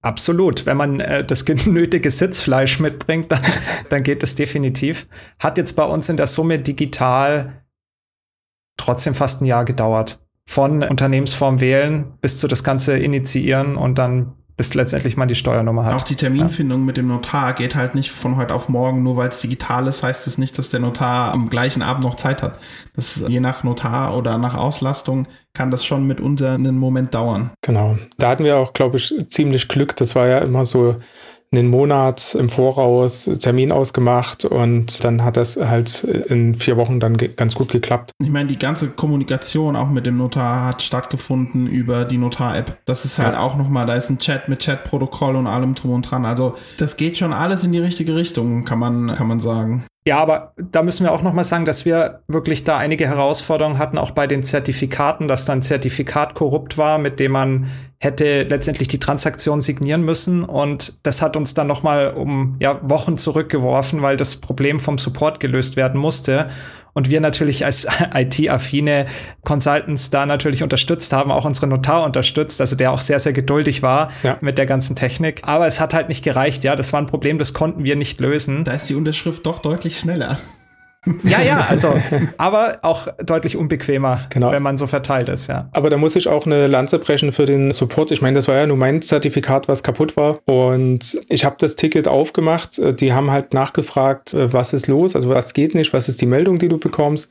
Absolut. 0.00 0.66
Wenn 0.66 0.76
man 0.76 1.00
äh, 1.00 1.24
das 1.24 1.44
genötige 1.44 2.10
Sitzfleisch 2.10 2.80
mitbringt, 2.80 3.32
dann, 3.32 3.42
dann 3.88 4.02
geht 4.02 4.22
es 4.22 4.34
definitiv. 4.34 5.06
Hat 5.38 5.58
jetzt 5.58 5.72
bei 5.74 5.84
uns 5.84 6.08
in 6.08 6.16
der 6.16 6.26
Summe 6.26 6.60
digital 6.60 7.64
trotzdem 8.76 9.14
fast 9.14 9.42
ein 9.42 9.46
Jahr 9.46 9.64
gedauert. 9.64 10.24
Von 10.46 10.82
Unternehmensform 10.82 11.60
wählen 11.60 12.16
bis 12.20 12.38
zu 12.38 12.48
das 12.48 12.64
Ganze 12.64 12.96
initiieren 12.96 13.76
und 13.76 13.98
dann 13.98 14.37
bis 14.58 14.74
letztendlich 14.74 15.16
mal 15.16 15.26
die 15.26 15.36
Steuernummer 15.36 15.84
hat. 15.84 15.94
Auch 15.94 16.02
die 16.02 16.16
Terminfindung 16.16 16.80
ja. 16.80 16.86
mit 16.86 16.96
dem 16.96 17.06
Notar 17.06 17.52
geht 17.52 17.76
halt 17.76 17.94
nicht 17.94 18.10
von 18.10 18.36
heute 18.36 18.52
auf 18.54 18.68
morgen, 18.68 19.04
nur 19.04 19.16
weil 19.16 19.28
es 19.28 19.40
digital 19.40 19.86
ist, 19.86 20.02
heißt 20.02 20.26
es 20.26 20.36
nicht, 20.36 20.58
dass 20.58 20.68
der 20.68 20.80
Notar 20.80 21.32
am 21.32 21.48
gleichen 21.48 21.80
Abend 21.80 22.02
noch 22.02 22.16
Zeit 22.16 22.42
hat. 22.42 22.58
Das 22.96 23.24
je 23.28 23.38
nach 23.38 23.62
Notar 23.62 24.16
oder 24.16 24.36
nach 24.36 24.56
Auslastung 24.56 25.28
kann 25.54 25.70
das 25.70 25.84
schon 25.84 26.08
mitunter 26.08 26.54
einen 26.54 26.76
Moment 26.76 27.14
dauern. 27.14 27.52
Genau. 27.62 27.96
Da 28.18 28.30
hatten 28.30 28.42
wir 28.42 28.58
auch, 28.58 28.72
glaube 28.72 28.96
ich, 28.96 29.14
ziemlich 29.28 29.68
Glück. 29.68 29.94
Das 29.94 30.16
war 30.16 30.26
ja 30.26 30.38
immer 30.38 30.66
so 30.66 30.96
einen 31.50 31.68
Monat 31.68 32.34
im 32.34 32.48
Voraus 32.48 33.24
Termin 33.40 33.72
ausgemacht 33.72 34.44
und 34.44 35.02
dann 35.04 35.24
hat 35.24 35.36
das 35.36 35.56
halt 35.56 36.04
in 36.04 36.54
vier 36.54 36.76
Wochen 36.76 37.00
dann 37.00 37.16
ganz 37.16 37.54
gut 37.54 37.70
geklappt. 37.70 38.12
Ich 38.22 38.30
meine, 38.30 38.48
die 38.48 38.58
ganze 38.58 38.90
Kommunikation 38.90 39.76
auch 39.76 39.88
mit 39.88 40.06
dem 40.06 40.16
Notar 40.16 40.66
hat 40.66 40.82
stattgefunden 40.82 41.66
über 41.66 42.04
die 42.04 42.18
Notar-App. 42.18 42.78
Das 42.84 43.04
ist 43.04 43.18
halt 43.18 43.34
ja. 43.34 43.40
auch 43.40 43.56
nochmal, 43.56 43.86
da 43.86 43.94
ist 43.94 44.10
ein 44.10 44.18
Chat 44.18 44.48
mit 44.48 44.62
Chatprotokoll 44.62 45.36
und 45.36 45.46
allem 45.46 45.74
drum 45.74 45.92
und 45.92 46.02
dran. 46.02 46.24
Also 46.24 46.56
das 46.76 46.96
geht 46.96 47.16
schon 47.16 47.32
alles 47.32 47.64
in 47.64 47.72
die 47.72 47.78
richtige 47.78 48.14
Richtung, 48.14 48.64
kann 48.64 48.78
man, 48.78 49.14
kann 49.14 49.26
man 49.26 49.40
sagen. 49.40 49.84
Ja, 50.08 50.20
aber 50.20 50.54
da 50.56 50.82
müssen 50.82 51.04
wir 51.04 51.12
auch 51.12 51.20
noch 51.20 51.34
mal 51.34 51.44
sagen, 51.44 51.66
dass 51.66 51.84
wir 51.84 52.20
wirklich 52.28 52.64
da 52.64 52.78
einige 52.78 53.06
Herausforderungen 53.06 53.76
hatten, 53.76 53.98
auch 53.98 54.12
bei 54.12 54.26
den 54.26 54.42
Zertifikaten, 54.42 55.28
dass 55.28 55.44
dann 55.44 55.60
Zertifikat 55.60 56.32
korrupt 56.32 56.78
war, 56.78 56.96
mit 56.96 57.20
dem 57.20 57.32
man 57.32 57.66
hätte 57.98 58.44
letztendlich 58.44 58.88
die 58.88 59.00
Transaktion 59.00 59.60
signieren 59.60 60.06
müssen. 60.06 60.44
Und 60.44 61.04
das 61.06 61.20
hat 61.20 61.36
uns 61.36 61.52
dann 61.52 61.66
noch 61.66 61.82
mal 61.82 62.14
um 62.14 62.56
ja, 62.58 62.80
Wochen 62.88 63.18
zurückgeworfen, 63.18 64.00
weil 64.00 64.16
das 64.16 64.36
Problem 64.38 64.80
vom 64.80 64.96
Support 64.96 65.40
gelöst 65.40 65.76
werden 65.76 66.00
musste 66.00 66.48
und 66.98 67.10
wir 67.10 67.20
natürlich 67.20 67.64
als 67.64 67.86
IT-affine 68.14 69.06
Consultants 69.44 70.10
da 70.10 70.26
natürlich 70.26 70.64
unterstützt 70.64 71.12
haben, 71.12 71.30
auch 71.30 71.44
unsere 71.44 71.68
Notar 71.68 72.02
unterstützt, 72.02 72.60
also 72.60 72.74
der 72.74 72.90
auch 72.90 73.00
sehr, 73.00 73.20
sehr 73.20 73.32
geduldig 73.32 73.82
war 73.82 74.10
ja. 74.24 74.36
mit 74.40 74.58
der 74.58 74.66
ganzen 74.66 74.96
Technik. 74.96 75.42
Aber 75.44 75.68
es 75.68 75.78
hat 75.78 75.94
halt 75.94 76.08
nicht 76.08 76.24
gereicht, 76.24 76.64
ja, 76.64 76.74
das 76.74 76.92
war 76.92 77.00
ein 77.00 77.06
Problem, 77.06 77.38
das 77.38 77.54
konnten 77.54 77.84
wir 77.84 77.94
nicht 77.94 78.18
lösen. 78.18 78.64
Da 78.64 78.72
ist 78.72 78.88
die 78.88 78.96
Unterschrift 78.96 79.46
doch 79.46 79.60
deutlich 79.60 80.00
schneller. 80.00 80.38
Ja, 81.22 81.40
ja, 81.40 81.66
also, 81.68 81.94
aber 82.36 82.78
auch 82.82 83.08
deutlich 83.24 83.56
unbequemer, 83.56 84.26
genau. 84.30 84.52
wenn 84.52 84.62
man 84.62 84.76
so 84.76 84.86
verteilt 84.86 85.28
ist, 85.28 85.48
ja. 85.48 85.68
Aber 85.72 85.90
da 85.90 85.96
muss 85.96 86.16
ich 86.16 86.28
auch 86.28 86.46
eine 86.46 86.66
Lanze 86.66 86.98
brechen 86.98 87.32
für 87.32 87.46
den 87.46 87.70
Support. 87.72 88.10
Ich 88.10 88.22
meine, 88.22 88.36
das 88.36 88.48
war 88.48 88.56
ja 88.56 88.66
nur 88.66 88.76
mein 88.76 89.02
Zertifikat, 89.02 89.68
was 89.68 89.82
kaputt 89.82 90.16
war. 90.16 90.40
Und 90.46 91.18
ich 91.28 91.44
habe 91.44 91.56
das 91.58 91.76
Ticket 91.76 92.08
aufgemacht. 92.08 92.80
Die 93.00 93.12
haben 93.12 93.30
halt 93.30 93.54
nachgefragt, 93.54 94.34
was 94.34 94.72
ist 94.72 94.86
los, 94.86 95.14
also 95.14 95.30
was 95.30 95.54
geht 95.54 95.74
nicht, 95.74 95.92
was 95.92 96.08
ist 96.08 96.20
die 96.20 96.26
Meldung, 96.26 96.58
die 96.58 96.68
du 96.68 96.78
bekommst. 96.78 97.30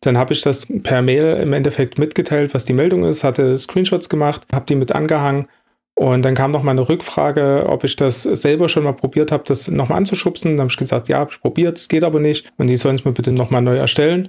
Dann 0.00 0.16
habe 0.16 0.32
ich 0.32 0.42
das 0.42 0.66
per 0.84 1.02
Mail 1.02 1.38
im 1.42 1.52
Endeffekt 1.52 1.98
mitgeteilt, 1.98 2.54
was 2.54 2.64
die 2.64 2.72
Meldung 2.72 3.04
ist, 3.04 3.24
hatte 3.24 3.58
Screenshots 3.58 4.08
gemacht, 4.08 4.46
habe 4.52 4.64
die 4.66 4.76
mit 4.76 4.92
angehangen 4.92 5.48
und 5.98 6.24
dann 6.24 6.36
kam 6.36 6.52
noch 6.52 6.62
mal 6.62 6.70
eine 6.70 6.88
Rückfrage, 6.88 7.66
ob 7.68 7.82
ich 7.82 7.96
das 7.96 8.22
selber 8.22 8.68
schon 8.68 8.84
mal 8.84 8.92
probiert 8.92 9.32
habe, 9.32 9.42
das 9.44 9.66
nochmal 9.66 9.98
anzuschubsen. 9.98 10.52
Dann 10.52 10.60
habe 10.60 10.70
ich 10.70 10.76
gesagt, 10.76 11.08
ja, 11.08 11.18
habe 11.18 11.32
ich 11.32 11.40
probiert, 11.40 11.76
es 11.76 11.88
geht 11.88 12.04
aber 12.04 12.20
nicht. 12.20 12.48
Und 12.56 12.68
die 12.68 12.76
sollen 12.76 12.94
es 12.94 13.04
mir 13.04 13.10
bitte 13.10 13.32
nochmal 13.32 13.62
neu 13.62 13.76
erstellen. 13.76 14.28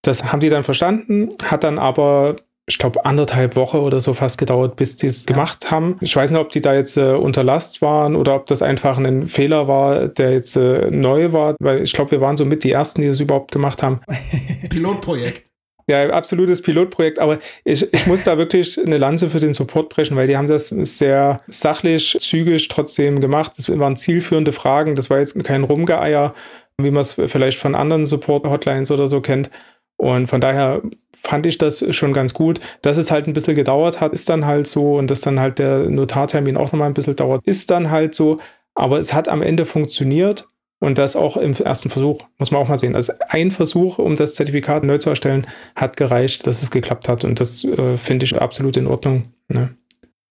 Das 0.00 0.24
haben 0.24 0.40
die 0.40 0.48
dann 0.48 0.64
verstanden, 0.64 1.28
hat 1.44 1.64
dann 1.64 1.78
aber, 1.78 2.36
ich 2.66 2.78
glaube, 2.78 3.04
anderthalb 3.04 3.56
Wochen 3.56 3.76
oder 3.76 4.00
so 4.00 4.14
fast 4.14 4.38
gedauert, 4.38 4.76
bis 4.76 4.96
die 4.96 5.06
es 5.06 5.26
ja. 5.28 5.34
gemacht 5.34 5.70
haben. 5.70 5.96
Ich 6.00 6.16
weiß 6.16 6.30
nicht, 6.30 6.40
ob 6.40 6.48
die 6.48 6.62
da 6.62 6.72
jetzt 6.72 6.96
äh, 6.96 7.12
unter 7.12 7.44
Last 7.44 7.82
waren 7.82 8.16
oder 8.16 8.34
ob 8.34 8.46
das 8.46 8.62
einfach 8.62 8.96
ein 8.96 9.26
Fehler 9.26 9.68
war, 9.68 10.08
der 10.08 10.32
jetzt 10.32 10.56
äh, 10.56 10.90
neu 10.90 11.32
war, 11.32 11.56
weil 11.60 11.82
ich 11.82 11.92
glaube, 11.92 12.12
wir 12.12 12.22
waren 12.22 12.38
so 12.38 12.46
mit 12.46 12.64
die 12.64 12.72
Ersten, 12.72 13.02
die 13.02 13.08
das 13.08 13.20
überhaupt 13.20 13.52
gemacht 13.52 13.82
haben. 13.82 14.00
Pilotprojekt. 14.70 15.51
Ja, 15.88 16.08
absolutes 16.10 16.62
Pilotprojekt, 16.62 17.18
aber 17.18 17.38
ich, 17.64 17.92
ich 17.92 18.06
muss 18.06 18.24
da 18.24 18.38
wirklich 18.38 18.78
eine 18.78 18.98
Lanze 18.98 19.30
für 19.30 19.40
den 19.40 19.52
Support 19.52 19.88
brechen, 19.88 20.16
weil 20.16 20.26
die 20.26 20.36
haben 20.36 20.46
das 20.46 20.68
sehr 20.68 21.40
sachlich, 21.48 22.16
zügig 22.20 22.68
trotzdem 22.68 23.20
gemacht. 23.20 23.52
Das 23.56 23.68
waren 23.78 23.96
zielführende 23.96 24.52
Fragen, 24.52 24.94
das 24.94 25.10
war 25.10 25.18
jetzt 25.18 25.42
kein 25.44 25.64
Rumgeeier, 25.64 26.34
wie 26.78 26.90
man 26.90 27.00
es 27.00 27.14
vielleicht 27.14 27.58
von 27.58 27.74
anderen 27.74 28.06
Support-Hotlines 28.06 28.90
oder 28.90 29.08
so 29.08 29.20
kennt. 29.20 29.50
Und 29.96 30.26
von 30.26 30.40
daher 30.40 30.82
fand 31.22 31.46
ich 31.46 31.58
das 31.58 31.84
schon 31.94 32.12
ganz 32.12 32.34
gut. 32.34 32.60
Dass 32.82 32.96
es 32.96 33.10
halt 33.10 33.26
ein 33.26 33.32
bisschen 33.32 33.54
gedauert 33.54 34.00
hat, 34.00 34.12
ist 34.12 34.28
dann 34.28 34.46
halt 34.46 34.66
so 34.66 34.94
und 34.94 35.10
dass 35.10 35.20
dann 35.20 35.40
halt 35.40 35.58
der 35.58 35.88
Notartermin 35.88 36.56
auch 36.56 36.72
nochmal 36.72 36.88
ein 36.88 36.94
bisschen 36.94 37.16
dauert, 37.16 37.44
ist 37.46 37.70
dann 37.70 37.90
halt 37.90 38.14
so. 38.14 38.40
Aber 38.74 39.00
es 39.00 39.12
hat 39.14 39.28
am 39.28 39.42
Ende 39.42 39.66
funktioniert 39.66 40.48
und 40.82 40.98
das 40.98 41.14
auch 41.14 41.36
im 41.36 41.52
ersten 41.52 41.90
Versuch, 41.90 42.18
muss 42.38 42.50
man 42.50 42.60
auch 42.60 42.68
mal 42.68 42.76
sehen. 42.76 42.96
Also 42.96 43.12
ein 43.28 43.52
Versuch, 43.52 44.00
um 44.00 44.16
das 44.16 44.34
Zertifikat 44.34 44.82
neu 44.82 44.98
zu 44.98 45.10
erstellen, 45.10 45.46
hat 45.76 45.96
gereicht, 45.96 46.44
dass 46.48 46.60
es 46.60 46.72
geklappt 46.72 47.08
hat. 47.08 47.24
Und 47.24 47.38
das 47.38 47.62
äh, 47.62 47.96
finde 47.96 48.24
ich 48.24 48.42
absolut 48.42 48.76
in 48.76 48.88
Ordnung. 48.88 49.32
Ne? 49.46 49.76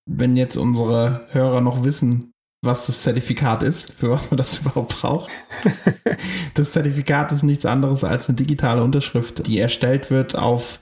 Wenn 0.10 0.36
jetzt 0.36 0.58
unsere 0.58 1.22
Hörer 1.30 1.62
noch 1.62 1.86
wissen, 1.86 2.34
was 2.62 2.86
das 2.88 3.02
Zertifikat 3.02 3.64
ist, 3.64 3.94
für 3.94 4.10
was 4.10 4.30
man 4.30 4.38
das 4.38 4.58
überhaupt 4.60 5.00
braucht. 5.00 5.32
das 6.56 6.74
Zertifikat 6.74 7.32
ist 7.32 7.44
nichts 7.44 7.66
anderes 7.66 8.04
als 8.04 8.28
eine 8.28 8.36
digitale 8.36 8.84
Unterschrift, 8.84 9.48
die 9.48 9.58
erstellt 9.58 10.12
wird 10.12 10.38
auf 10.38 10.82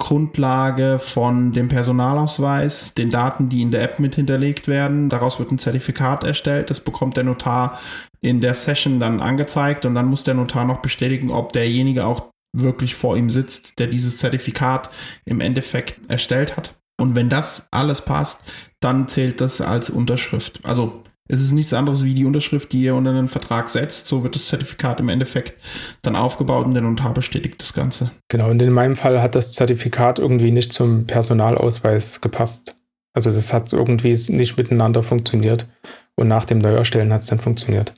Grundlage 0.00 0.98
von 1.00 1.52
dem 1.52 1.68
Personalausweis, 1.68 2.94
den 2.94 3.10
Daten, 3.10 3.48
die 3.48 3.62
in 3.62 3.72
der 3.72 3.82
App 3.82 3.98
mit 3.98 4.14
hinterlegt 4.14 4.68
werden. 4.68 5.08
Daraus 5.08 5.38
wird 5.38 5.50
ein 5.50 5.58
Zertifikat 5.58 6.22
erstellt. 6.22 6.70
Das 6.70 6.80
bekommt 6.80 7.16
der 7.16 7.24
Notar 7.24 7.80
in 8.20 8.40
der 8.40 8.54
Session 8.54 9.00
dann 9.00 9.20
angezeigt 9.20 9.84
und 9.84 9.94
dann 9.94 10.06
muss 10.06 10.22
der 10.22 10.34
Notar 10.34 10.64
noch 10.64 10.80
bestätigen, 10.80 11.30
ob 11.30 11.52
derjenige 11.52 12.06
auch 12.06 12.30
wirklich 12.56 12.94
vor 12.94 13.16
ihm 13.16 13.28
sitzt, 13.28 13.78
der 13.78 13.88
dieses 13.88 14.16
Zertifikat 14.18 14.90
im 15.24 15.40
Endeffekt 15.40 16.08
erstellt 16.08 16.56
hat. 16.56 16.76
Und 17.00 17.14
wenn 17.14 17.28
das 17.28 17.68
alles 17.70 18.00
passt, 18.02 18.40
dann 18.80 19.08
zählt 19.08 19.40
das 19.40 19.60
als 19.60 19.90
Unterschrift. 19.90 20.60
Also 20.64 21.02
es 21.28 21.42
ist 21.42 21.52
nichts 21.52 21.74
anderes 21.74 22.04
wie 22.04 22.14
die 22.14 22.24
Unterschrift, 22.24 22.72
die 22.72 22.82
ihr 22.82 22.94
unter 22.94 23.10
einen 23.10 23.28
Vertrag 23.28 23.68
setzt. 23.68 24.06
So 24.06 24.22
wird 24.22 24.34
das 24.34 24.46
Zertifikat 24.46 24.98
im 24.98 25.10
Endeffekt 25.10 25.54
dann 26.02 26.16
aufgebaut 26.16 26.66
und 26.66 26.74
der 26.74 26.82
Notar 26.82 27.12
bestätigt 27.12 27.60
das 27.60 27.74
Ganze. 27.74 28.10
Genau, 28.28 28.50
und 28.50 28.60
in 28.62 28.72
meinem 28.72 28.96
Fall 28.96 29.20
hat 29.20 29.34
das 29.34 29.52
Zertifikat 29.52 30.18
irgendwie 30.18 30.50
nicht 30.50 30.72
zum 30.72 31.06
Personalausweis 31.06 32.22
gepasst. 32.22 32.76
Also 33.12 33.30
das 33.30 33.52
hat 33.52 33.72
irgendwie 33.72 34.16
nicht 34.32 34.56
miteinander 34.56 35.02
funktioniert. 35.02 35.68
Und 36.14 36.28
nach 36.28 36.46
dem 36.46 36.58
Neuerstellen 36.58 37.12
hat 37.12 37.20
es 37.20 37.28
dann 37.28 37.40
funktioniert. 37.40 37.94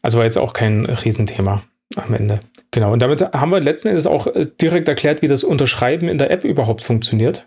Also 0.00 0.18
war 0.18 0.24
jetzt 0.24 0.38
auch 0.38 0.52
kein 0.52 0.86
Riesenthema 0.86 1.62
am 1.96 2.14
Ende. 2.14 2.40
Genau. 2.70 2.92
Und 2.92 3.00
damit 3.00 3.20
haben 3.20 3.50
wir 3.50 3.60
letzten 3.60 3.88
Endes 3.88 4.06
auch 4.06 4.26
äh, 4.28 4.46
direkt 4.60 4.88
erklärt, 4.88 5.22
wie 5.22 5.28
das 5.28 5.44
Unterschreiben 5.44 6.08
in 6.08 6.18
der 6.18 6.30
App 6.30 6.44
überhaupt 6.44 6.84
funktioniert. 6.84 7.46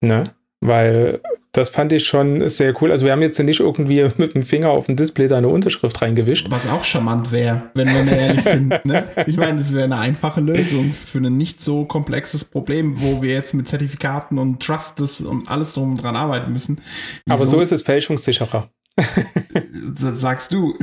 Ne? 0.00 0.24
Weil 0.60 1.20
das 1.56 1.70
fand 1.70 1.90
ich 1.92 2.06
schon 2.06 2.48
sehr 2.50 2.74
cool. 2.82 2.90
Also 2.90 3.06
wir 3.06 3.12
haben 3.12 3.22
jetzt 3.22 3.38
nicht 3.38 3.60
irgendwie 3.60 4.06
mit 4.18 4.34
dem 4.34 4.42
Finger 4.42 4.70
auf 4.70 4.86
dem 4.86 4.96
Display 4.96 5.26
da 5.26 5.38
eine 5.38 5.48
Unterschrift 5.48 6.00
reingewischt. 6.02 6.46
Was 6.50 6.66
auch 6.66 6.84
charmant 6.84 7.32
wäre, 7.32 7.70
wenn 7.74 7.88
wir 7.88 8.04
mal 8.04 8.12
ehrlich 8.12 8.44
sind. 8.44 8.84
Ne? 8.84 9.08
Ich 9.26 9.36
meine, 9.36 9.58
das 9.58 9.72
wäre 9.72 9.84
eine 9.84 9.98
einfache 9.98 10.40
Lösung 10.40 10.92
für 10.92 11.18
ein 11.18 11.36
nicht 11.36 11.62
so 11.62 11.84
komplexes 11.84 12.44
Problem, 12.44 13.00
wo 13.00 13.22
wir 13.22 13.32
jetzt 13.32 13.54
mit 13.54 13.66
Zertifikaten 13.66 14.38
und 14.38 14.62
Trusts 14.62 15.22
und 15.22 15.48
alles 15.48 15.72
drum 15.72 15.92
und 15.92 16.02
dran 16.02 16.14
arbeiten 16.14 16.52
müssen. 16.52 16.76
Wieso? 17.24 17.34
Aber 17.34 17.46
so 17.46 17.60
ist 17.60 17.72
es 17.72 17.82
fälschungssicherer. 17.82 18.68
Sagst 19.94 20.52
du. 20.52 20.74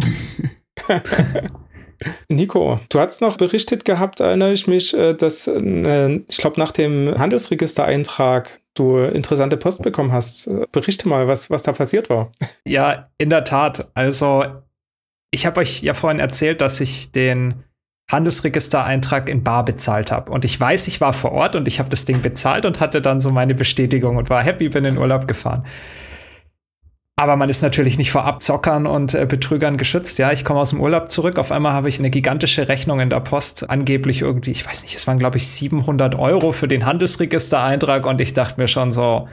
Nico, 2.29 2.79
du 2.89 2.99
hast 2.99 3.21
noch 3.21 3.37
berichtet 3.37 3.85
gehabt, 3.85 4.19
erinnere 4.19 4.53
ich 4.53 4.67
mich, 4.67 4.93
äh, 4.93 5.13
dass, 5.13 5.47
äh, 5.47 6.19
ich 6.27 6.37
glaube, 6.37 6.59
nach 6.59 6.71
dem 6.71 7.17
Handelsregistereintrag 7.17 8.59
du 8.73 8.99
interessante 8.99 9.57
Post 9.57 9.83
bekommen 9.83 10.11
hast. 10.11 10.49
Berichte 10.71 11.07
mal, 11.07 11.27
was, 11.27 11.49
was 11.49 11.63
da 11.63 11.73
passiert 11.73 12.09
war. 12.09 12.31
Ja, 12.65 13.09
in 13.17 13.29
der 13.29 13.43
Tat. 13.43 13.91
Also, 13.93 14.43
ich 15.31 15.45
habe 15.45 15.59
euch 15.59 15.81
ja 15.83 15.93
vorhin 15.93 16.19
erzählt, 16.19 16.61
dass 16.61 16.81
ich 16.81 17.11
den 17.11 17.63
Handelsregistereintrag 18.11 19.29
in 19.29 19.43
Bar 19.43 19.65
bezahlt 19.65 20.11
habe. 20.11 20.31
Und 20.31 20.45
ich 20.45 20.59
weiß, 20.59 20.87
ich 20.87 21.01
war 21.01 21.13
vor 21.13 21.31
Ort 21.31 21.55
und 21.55 21.67
ich 21.67 21.79
habe 21.79 21.89
das 21.89 22.05
Ding 22.05 22.21
bezahlt 22.21 22.65
und 22.65 22.79
hatte 22.79 23.01
dann 23.01 23.19
so 23.19 23.29
meine 23.29 23.55
Bestätigung 23.55 24.17
und 24.17 24.29
war 24.29 24.43
happy, 24.43 24.69
bin 24.69 24.85
in 24.85 24.97
Urlaub 24.97 25.27
gefahren. 25.27 25.65
Aber 27.23 27.37
man 27.37 27.47
ist 27.47 27.61
natürlich 27.61 27.97
nicht 27.97 28.11
vor 28.11 28.25
Abzockern 28.25 28.85
und 28.85 29.13
äh, 29.13 29.25
Betrügern 29.25 29.77
geschützt. 29.77 30.19
Ja, 30.19 30.33
ich 30.33 30.43
komme 30.43 30.59
aus 30.59 30.71
dem 30.71 30.81
Urlaub 30.81 31.09
zurück. 31.09 31.39
Auf 31.39 31.53
einmal 31.53 31.71
habe 31.71 31.87
ich 31.87 31.97
eine 31.97 32.09
gigantische 32.09 32.67
Rechnung 32.67 32.99
in 32.99 33.09
der 33.09 33.21
Post. 33.21 33.69
Angeblich 33.69 34.19
irgendwie, 34.19 34.51
ich 34.51 34.67
weiß 34.67 34.83
nicht, 34.83 34.93
es 34.93 35.07
waren, 35.07 35.19
glaube 35.19 35.37
ich, 35.37 35.47
700 35.47 36.15
Euro 36.15 36.51
für 36.51 36.67
den 36.67 36.85
Handelsregistereintrag. 36.85 38.05
Und 38.05 38.19
ich 38.19 38.33
dachte 38.33 38.59
mir 38.59 38.67
schon 38.67 38.91
so, 38.91 39.29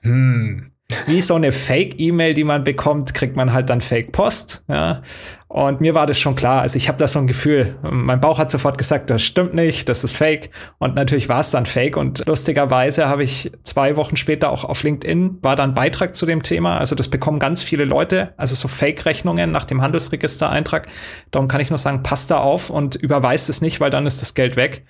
hm, 0.00 0.71
wie 1.06 1.20
so 1.20 1.34
eine 1.34 1.52
Fake-E-Mail, 1.52 2.34
die 2.34 2.44
man 2.44 2.64
bekommt, 2.64 3.14
kriegt 3.14 3.36
man 3.36 3.52
halt 3.52 3.70
dann 3.70 3.80
Fake-Post. 3.80 4.64
Ja? 4.68 5.02
Und 5.48 5.82
mir 5.82 5.94
war 5.94 6.06
das 6.06 6.18
schon 6.18 6.34
klar. 6.34 6.62
Also 6.62 6.78
ich 6.78 6.88
habe 6.88 6.96
da 6.96 7.06
so 7.06 7.18
ein 7.18 7.26
Gefühl. 7.26 7.76
Mein 7.82 8.20
Bauch 8.20 8.38
hat 8.38 8.48
sofort 8.48 8.78
gesagt, 8.78 9.10
das 9.10 9.22
stimmt 9.22 9.52
nicht, 9.52 9.88
das 9.88 10.02
ist 10.02 10.16
Fake. 10.16 10.48
Und 10.78 10.94
natürlich 10.94 11.28
war 11.28 11.40
es 11.40 11.50
dann 11.50 11.66
Fake. 11.66 11.96
Und 11.96 12.24
lustigerweise 12.26 13.06
habe 13.08 13.22
ich 13.22 13.52
zwei 13.62 13.96
Wochen 13.96 14.16
später 14.16 14.50
auch 14.50 14.64
auf 14.64 14.82
LinkedIn 14.82 15.38
war 15.42 15.54
dann 15.54 15.74
Beitrag 15.74 16.16
zu 16.16 16.24
dem 16.24 16.42
Thema. 16.42 16.78
Also 16.78 16.94
das 16.94 17.08
bekommen 17.08 17.38
ganz 17.38 17.62
viele 17.62 17.84
Leute. 17.84 18.32
Also 18.38 18.54
so 18.54 18.66
Fake-Rechnungen 18.66 19.52
nach 19.52 19.66
dem 19.66 19.82
Handelsregistereintrag. 19.82 20.88
Darum 21.30 21.48
kann 21.48 21.60
ich 21.60 21.68
nur 21.68 21.78
sagen, 21.78 22.02
passt 22.02 22.30
da 22.30 22.38
auf 22.38 22.70
und 22.70 22.94
überweist 22.94 23.50
es 23.50 23.60
nicht, 23.60 23.78
weil 23.78 23.90
dann 23.90 24.06
ist 24.06 24.22
das 24.22 24.32
Geld 24.32 24.56
weg. 24.56 24.86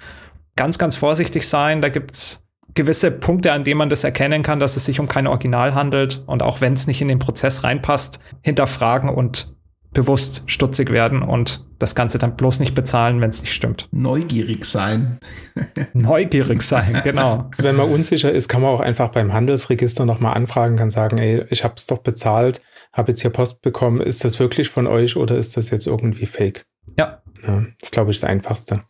Ganz, 0.55 0.79
ganz 0.79 0.95
vorsichtig 0.95 1.49
sein. 1.49 1.83
Da 1.83 1.89
gibt's 1.89 2.47
gewisse 2.75 3.11
Punkte, 3.11 3.53
an 3.53 3.65
denen 3.65 3.79
man 3.79 3.91
das 3.91 4.05
erkennen 4.05 4.43
kann, 4.43 4.61
dass 4.61 4.77
es 4.77 4.85
sich 4.85 5.01
um 5.01 5.09
kein 5.09 5.27
Original 5.27 5.75
handelt 5.75 6.23
und 6.27 6.43
auch 6.43 6.61
wenn 6.61 6.73
es 6.73 6.87
nicht 6.87 7.01
in 7.01 7.09
den 7.09 7.19
Prozess 7.19 7.65
reinpasst, 7.65 8.21
hinterfragen 8.43 9.11
und 9.11 9.55
bewusst 9.93 10.45
stutzig 10.47 10.91
werden 10.91 11.23
und 11.23 11.67
das 11.79 11.95
Ganze 11.95 12.19
dann 12.19 12.37
bloß 12.37 12.61
nicht 12.61 12.75
bezahlen, 12.75 13.21
wenn 13.21 13.31
es 13.31 13.43
nicht 13.43 13.53
stimmt. 13.53 13.89
Neugierig 13.91 14.65
sein. 14.65 15.19
Neugierig 15.93 16.63
sein, 16.63 17.03
genau. 17.05 17.51
Wenn 17.59 17.77
man 17.77 17.91
unsicher 17.91 18.33
ist, 18.33 18.49
kann 18.49 18.63
man 18.63 18.71
auch 18.71 18.81
einfach 18.81 19.11
beim 19.11 19.33
Handelsregister 19.33 20.07
nochmal 20.07 20.35
anfragen, 20.35 20.77
kann 20.77 20.91
sagen, 20.91 21.19
ey, 21.19 21.45
ich 21.51 21.65
habe 21.65 21.75
es 21.77 21.87
doch 21.87 21.99
bezahlt, 21.99 22.63
habe 22.93 23.13
jetzt 23.13 23.21
hier 23.21 23.31
Post 23.31 23.63
bekommen, 23.63 24.01
ist 24.01 24.25
das 24.25 24.39
wirklich 24.39 24.71
von 24.71 24.87
euch 24.87 25.17
oder 25.17 25.37
ist 25.37 25.57
das 25.57 25.71
jetzt 25.71 25.87
irgendwie 25.87 26.27
fake? 26.27 26.65
Ja. 26.99 27.23
ja 27.47 27.65
das 27.81 27.91
glaube 27.91 28.13
ich 28.13 28.21
das 28.21 28.31
Einfachste. 28.31 28.83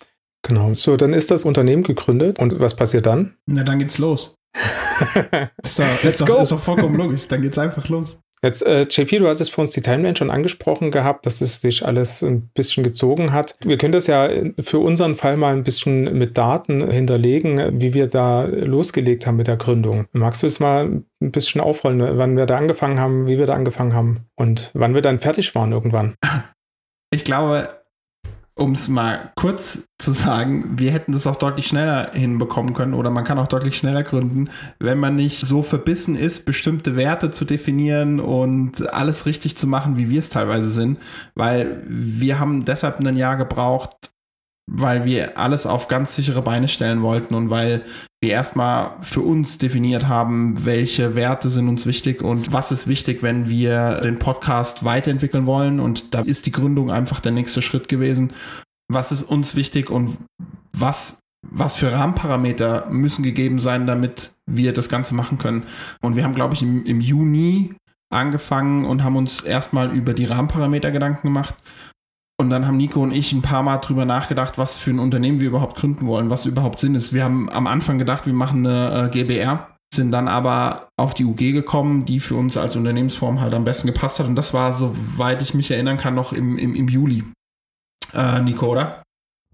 Genau, 0.42 0.74
so, 0.74 0.96
dann 0.96 1.14
ist 1.14 1.30
das 1.30 1.44
Unternehmen 1.44 1.82
gegründet 1.84 2.38
und 2.38 2.58
was 2.58 2.74
passiert 2.74 3.06
dann? 3.06 3.36
Na, 3.46 3.62
dann 3.62 3.78
geht's 3.78 3.98
los. 3.98 4.34
ist 5.62 5.78
doch, 5.78 6.02
Let's 6.02 6.20
ist 6.20 6.26
go! 6.26 6.34
Doch, 6.34 6.42
ist 6.42 6.52
doch 6.52 6.60
vollkommen 6.60 6.96
logisch, 6.96 7.28
dann 7.28 7.42
geht's 7.42 7.58
einfach 7.58 7.88
los. 7.88 8.18
Jetzt, 8.44 8.66
äh, 8.66 8.82
JP, 8.82 9.18
du 9.18 9.28
hattest 9.28 9.52
vor 9.52 9.62
uns 9.62 9.70
die 9.70 9.82
Timeline 9.82 10.16
schon 10.16 10.28
angesprochen 10.28 10.90
gehabt, 10.90 11.26
dass 11.26 11.40
es 11.40 11.60
dich 11.60 11.86
alles 11.86 12.22
ein 12.22 12.50
bisschen 12.54 12.82
gezogen 12.82 13.32
hat. 13.32 13.54
Wir 13.64 13.78
können 13.78 13.92
das 13.92 14.08
ja 14.08 14.28
für 14.60 14.80
unseren 14.80 15.14
Fall 15.14 15.36
mal 15.36 15.54
ein 15.54 15.62
bisschen 15.62 16.18
mit 16.18 16.36
Daten 16.36 16.90
hinterlegen, 16.90 17.80
wie 17.80 17.94
wir 17.94 18.08
da 18.08 18.42
losgelegt 18.42 19.28
haben 19.28 19.36
mit 19.36 19.46
der 19.46 19.56
Gründung. 19.56 20.06
Magst 20.10 20.42
du 20.42 20.48
es 20.48 20.58
mal 20.58 20.86
ein 20.86 21.30
bisschen 21.30 21.60
aufrollen, 21.60 22.18
wann 22.18 22.36
wir 22.36 22.46
da 22.46 22.58
angefangen 22.58 22.98
haben, 22.98 23.28
wie 23.28 23.38
wir 23.38 23.46
da 23.46 23.54
angefangen 23.54 23.94
haben 23.94 24.26
und 24.34 24.72
wann 24.74 24.94
wir 24.94 25.02
dann 25.02 25.20
fertig 25.20 25.54
waren 25.54 25.70
irgendwann? 25.70 26.16
Ich 27.12 27.24
glaube, 27.24 27.68
um 28.54 28.72
es 28.72 28.88
mal 28.88 29.32
kurz 29.34 29.88
zu 29.98 30.12
sagen, 30.12 30.78
wir 30.78 30.92
hätten 30.92 31.12
das 31.12 31.26
auch 31.26 31.36
deutlich 31.36 31.66
schneller 31.66 32.10
hinbekommen 32.12 32.74
können 32.74 32.92
oder 32.92 33.08
man 33.08 33.24
kann 33.24 33.38
auch 33.38 33.46
deutlich 33.46 33.76
schneller 33.76 34.02
gründen, 34.02 34.50
wenn 34.78 34.98
man 34.98 35.16
nicht 35.16 35.46
so 35.46 35.62
verbissen 35.62 36.16
ist, 36.16 36.44
bestimmte 36.44 36.96
Werte 36.96 37.30
zu 37.30 37.44
definieren 37.44 38.20
und 38.20 38.92
alles 38.92 39.26
richtig 39.26 39.56
zu 39.56 39.66
machen, 39.66 39.96
wie 39.96 40.10
wir 40.10 40.18
es 40.18 40.28
teilweise 40.28 40.68
sind, 40.68 40.98
weil 41.34 41.82
wir 41.86 42.38
haben 42.38 42.64
deshalb 42.64 43.00
ein 43.00 43.16
Jahr 43.16 43.36
gebraucht, 43.36 44.11
weil 44.70 45.04
wir 45.04 45.38
alles 45.38 45.66
auf 45.66 45.88
ganz 45.88 46.14
sichere 46.14 46.42
Beine 46.42 46.68
stellen 46.68 47.02
wollten 47.02 47.34
und 47.34 47.50
weil 47.50 47.84
wir 48.22 48.30
erstmal 48.30 48.96
für 49.00 49.20
uns 49.20 49.58
definiert 49.58 50.06
haben, 50.06 50.64
welche 50.64 51.16
Werte 51.16 51.50
sind 51.50 51.68
uns 51.68 51.86
wichtig 51.86 52.22
und 52.22 52.52
was 52.52 52.70
ist 52.70 52.86
wichtig, 52.86 53.22
wenn 53.22 53.48
wir 53.48 54.00
den 54.00 54.18
Podcast 54.18 54.84
weiterentwickeln 54.84 55.46
wollen. 55.46 55.80
Und 55.80 56.14
da 56.14 56.20
ist 56.20 56.46
die 56.46 56.52
Gründung 56.52 56.90
einfach 56.90 57.20
der 57.20 57.32
nächste 57.32 57.62
Schritt 57.62 57.88
gewesen. 57.88 58.32
Was 58.88 59.10
ist 59.10 59.24
uns 59.24 59.56
wichtig 59.56 59.90
und 59.90 60.18
was, 60.72 61.18
was 61.44 61.74
für 61.74 61.90
Rahmenparameter 61.90 62.86
müssen 62.90 63.24
gegeben 63.24 63.58
sein, 63.58 63.88
damit 63.88 64.32
wir 64.46 64.72
das 64.72 64.88
Ganze 64.88 65.14
machen 65.16 65.38
können. 65.38 65.64
Und 66.00 66.14
wir 66.14 66.22
haben, 66.22 66.34
glaube 66.34 66.54
ich, 66.54 66.62
im, 66.62 66.84
im 66.84 67.00
Juni 67.00 67.74
angefangen 68.12 68.84
und 68.84 69.02
haben 69.02 69.16
uns 69.16 69.40
erstmal 69.40 69.90
über 69.90 70.14
die 70.14 70.26
Rahmenparameter 70.26 70.92
Gedanken 70.92 71.26
gemacht 71.28 71.56
und 72.42 72.50
dann 72.50 72.66
haben 72.66 72.76
Nico 72.76 73.00
und 73.00 73.12
ich 73.12 73.32
ein 73.32 73.40
paar 73.40 73.62
Mal 73.62 73.78
drüber 73.78 74.04
nachgedacht, 74.04 74.58
was 74.58 74.76
für 74.76 74.90
ein 74.90 74.98
Unternehmen 74.98 75.40
wir 75.40 75.48
überhaupt 75.48 75.76
gründen 75.76 76.06
wollen, 76.06 76.28
was 76.28 76.44
überhaupt 76.44 76.80
Sinn 76.80 76.94
ist. 76.96 77.12
Wir 77.12 77.24
haben 77.24 77.48
am 77.48 77.66
Anfang 77.66 77.98
gedacht, 77.98 78.26
wir 78.26 78.34
machen 78.34 78.66
eine 78.66 79.06
äh, 79.06 79.10
GBR, 79.10 79.68
sind 79.94 80.10
dann 80.10 80.26
aber 80.26 80.88
auf 80.96 81.14
die 81.14 81.24
UG 81.24 81.52
gekommen, 81.52 82.04
die 82.04 82.18
für 82.18 82.34
uns 82.34 82.56
als 82.56 82.74
Unternehmensform 82.74 83.40
halt 83.40 83.54
am 83.54 83.64
besten 83.64 83.86
gepasst 83.86 84.18
hat. 84.18 84.26
Und 84.26 84.34
das 84.34 84.52
war, 84.52 84.72
soweit 84.72 85.40
ich 85.40 85.54
mich 85.54 85.70
erinnern 85.70 85.98
kann, 85.98 86.14
noch 86.14 86.32
im, 86.32 86.58
im, 86.58 86.74
im 86.74 86.88
Juli. 86.88 87.24
Äh, 88.12 88.42
Nico, 88.42 88.66
oder? 88.66 89.02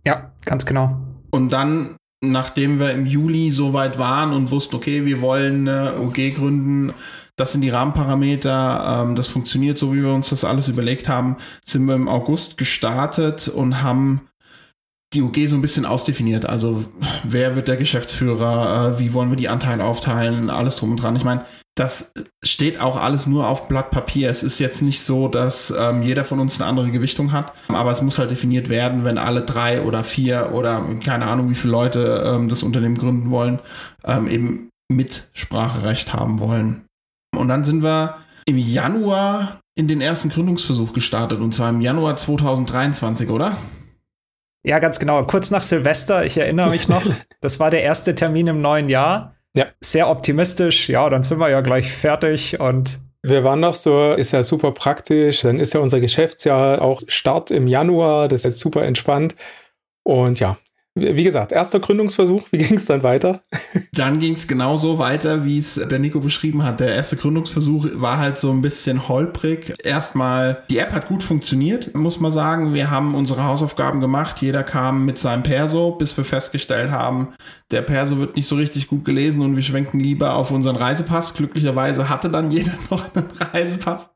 Ja, 0.07 0.33
ganz 0.47 0.65
genau. 0.65 0.99
Und 1.31 1.51
dann, 1.51 1.97
nachdem 2.25 2.81
wir 2.81 2.93
im 2.93 3.05
Juli 3.05 3.51
so 3.51 3.75
weit 3.75 3.99
waren 3.99 4.33
und 4.33 4.51
wussten, 4.51 4.77
okay, 4.77 5.05
wir 5.05 5.21
wollen 5.21 5.69
eine 5.69 6.01
UG 6.01 6.37
gründen, 6.37 6.95
das 7.39 7.53
sind 7.53 7.63
die 7.63 7.71
Rahmenparameter, 7.71 9.05
ähm, 9.05 9.15
das 9.15 9.29
funktioniert 9.29 9.79
so, 9.79 9.95
wie 9.95 10.03
wir 10.03 10.13
uns 10.13 10.29
das 10.29 10.45
alles 10.45 10.69
überlegt 10.69 11.09
haben, 11.09 11.37
sind 11.65 11.85
wir 11.87 11.95
im 11.95 12.09
August 12.09 12.59
gestartet 12.59 13.49
und 13.49 13.83
haben 13.83 14.29
die 15.15 15.23
UG 15.23 15.47
so 15.47 15.57
ein 15.57 15.63
bisschen 15.63 15.87
ausdefiniert. 15.87 16.47
Also 16.47 16.85
wer 17.23 17.57
wird 17.57 17.69
der 17.69 17.77
Geschäftsführer, 17.77 18.97
äh, 18.97 18.99
wie 18.99 19.15
wollen 19.15 19.31
wir 19.31 19.37
die 19.37 19.49
Anteile 19.49 19.85
aufteilen, 19.85 20.51
alles 20.51 20.77
drum 20.77 20.91
und 20.91 21.03
dran. 21.03 21.17
Ich 21.17 21.25
meine, 21.25 21.47
das 21.77 22.13
steht 22.45 22.81
auch 22.81 22.97
alles 22.97 23.27
nur 23.27 23.47
auf 23.47 23.69
Blatt 23.69 23.91
Papier. 23.91 24.29
Es 24.29 24.43
ist 24.43 24.59
jetzt 24.59 24.83
nicht 24.83 25.01
so, 25.01 25.29
dass 25.29 25.73
ähm, 25.79 26.03
jeder 26.03 26.25
von 26.25 26.41
uns 26.41 26.61
eine 26.61 26.69
andere 26.69 26.91
Gewichtung 26.91 27.33
hat, 27.33 27.53
aber 27.69 27.93
es 27.93 28.03
muss 28.03 28.19
halt 28.19 28.33
definiert 28.33 28.69
werden, 28.69 29.05
wenn 29.05 29.17
alle 29.17 29.43
drei 29.43 29.83
oder 29.83 30.03
vier 30.03 30.51
oder 30.53 30.85
keine 31.03 31.27
Ahnung, 31.27 31.49
wie 31.51 31.55
viele 31.55 31.73
Leute 31.73 32.25
ähm, 32.27 32.49
das 32.49 32.65
Unternehmen 32.65 32.99
gründen 32.99 33.31
wollen, 33.31 33.61
ähm, 34.05 34.27
eben 34.27 34.71
Mitspracherecht 34.91 36.13
haben 36.13 36.41
wollen. 36.41 36.88
Und 37.37 37.49
dann 37.49 37.65
sind 37.65 37.83
wir 37.83 38.19
im 38.47 38.59
Januar 38.59 39.61
in 39.75 39.89
den 39.89 40.01
ersten 40.01 40.29
Gründungsversuch 40.31 40.93
gestartet, 40.93 41.41
und 41.41 41.55
zwar 41.55 41.71
im 41.71 41.81
Januar 41.81 42.17
2023, 42.17 43.29
oder? 43.31 43.57
Ja, 44.65 44.81
ganz 44.81 44.99
genau. 44.99 45.23
Kurz 45.25 45.51
nach 45.51 45.63
Silvester, 45.63 46.25
ich 46.25 46.37
erinnere 46.37 46.71
mich 46.71 46.89
noch, 46.89 47.03
das 47.41 47.61
war 47.61 47.71
der 47.71 47.83
erste 47.83 48.15
Termin 48.15 48.49
im 48.49 48.61
neuen 48.61 48.89
Jahr. 48.89 49.37
Ja. 49.55 49.67
Sehr 49.81 50.09
optimistisch. 50.09 50.89
Ja, 50.89 51.09
dann 51.09 51.23
sind 51.23 51.39
wir 51.39 51.49
ja 51.49 51.61
gleich 51.61 51.93
fertig 51.93 52.61
und 52.61 53.01
wir 53.23 53.45
waren 53.45 53.61
noch 53.61 53.75
so, 53.75 54.13
ist 54.13 54.33
ja 54.33 54.43
super 54.43 54.73
praktisch. 54.73 55.43
Dann 55.43 55.59
ist 55.59 55.75
ja 55.75 55.81
unser 55.81 56.01
Geschäftsjahr 56.01 56.83
auch 56.83 57.03
Start 57.09 57.51
im 57.51 57.67
Januar. 57.67 58.29
Das 58.29 58.45
ist 58.45 58.59
super 58.59 58.85
entspannt. 58.85 59.37
Und 60.05 60.41
ja, 60.41 60.59
wie 61.01 61.25
gesagt, 61.25 61.53
erster 61.53 61.81
Gründungsversuch, 61.81 62.43
wie 62.51 62.59
ging 62.59 62.77
es 62.77 62.87
dann 62.87 63.03
weiter? 63.03 63.43
Dann 63.93 64.21
ging 64.21 64.35
es 64.35 64.47
genauso 64.47 64.99
weiter, 64.99 65.45
wie 65.45 65.59
es 65.59 65.75
der 65.75 65.99
Nico 65.99 66.21
beschrieben 66.21 66.63
hat. 66.63 66.81
Der 66.81 66.95
erste 66.95 67.17
Gründungsversuch 67.17 67.87
war 67.95 68.19
halt 68.19 68.39
so 68.39 68.51
ein 68.51 68.63
bisschen 68.63 69.09
holprig. 69.09 69.75
Erstmal, 69.83 70.65
die 70.71 70.79
App 70.79 70.93
hat 70.93 71.09
gut 71.09 71.23
funktioniert, 71.23 71.95
muss 71.95 72.21
man 72.21 72.33
sagen. 72.33 72.75
Wir 72.75 72.91
haben 72.91 73.15
unsere 73.15 73.45
Hausaufgaben 73.45 74.01
gemacht. 74.01 74.41
Jeder 74.41 74.63
kam 74.63 75.05
mit 75.05 75.19
seinem 75.19 75.43
Perso, 75.43 75.93
bis 75.93 76.17
wir 76.17 76.25
festgestellt 76.25 76.91
haben, 76.91 77.35
der 77.71 77.83
Perso 77.83 78.19
wird 78.19 78.37
nicht 78.37 78.49
so 78.49 78.57
richtig 78.57 78.87
gut 78.87 79.05
gelesen 79.05 79.43
und 79.43 79.55
wir 79.55 79.63
schwenken 79.63 80.01
lieber 80.01 80.35
auf 80.35 80.51
unseren 80.51 80.77
Reisepass. 80.77 81.35
Glücklicherweise 81.35 82.09
hatte 82.09 82.31
dann 82.31 82.51
jeder 82.51 82.73
noch 82.91 83.15
einen 83.15 83.31
Reisepass. 83.31 84.09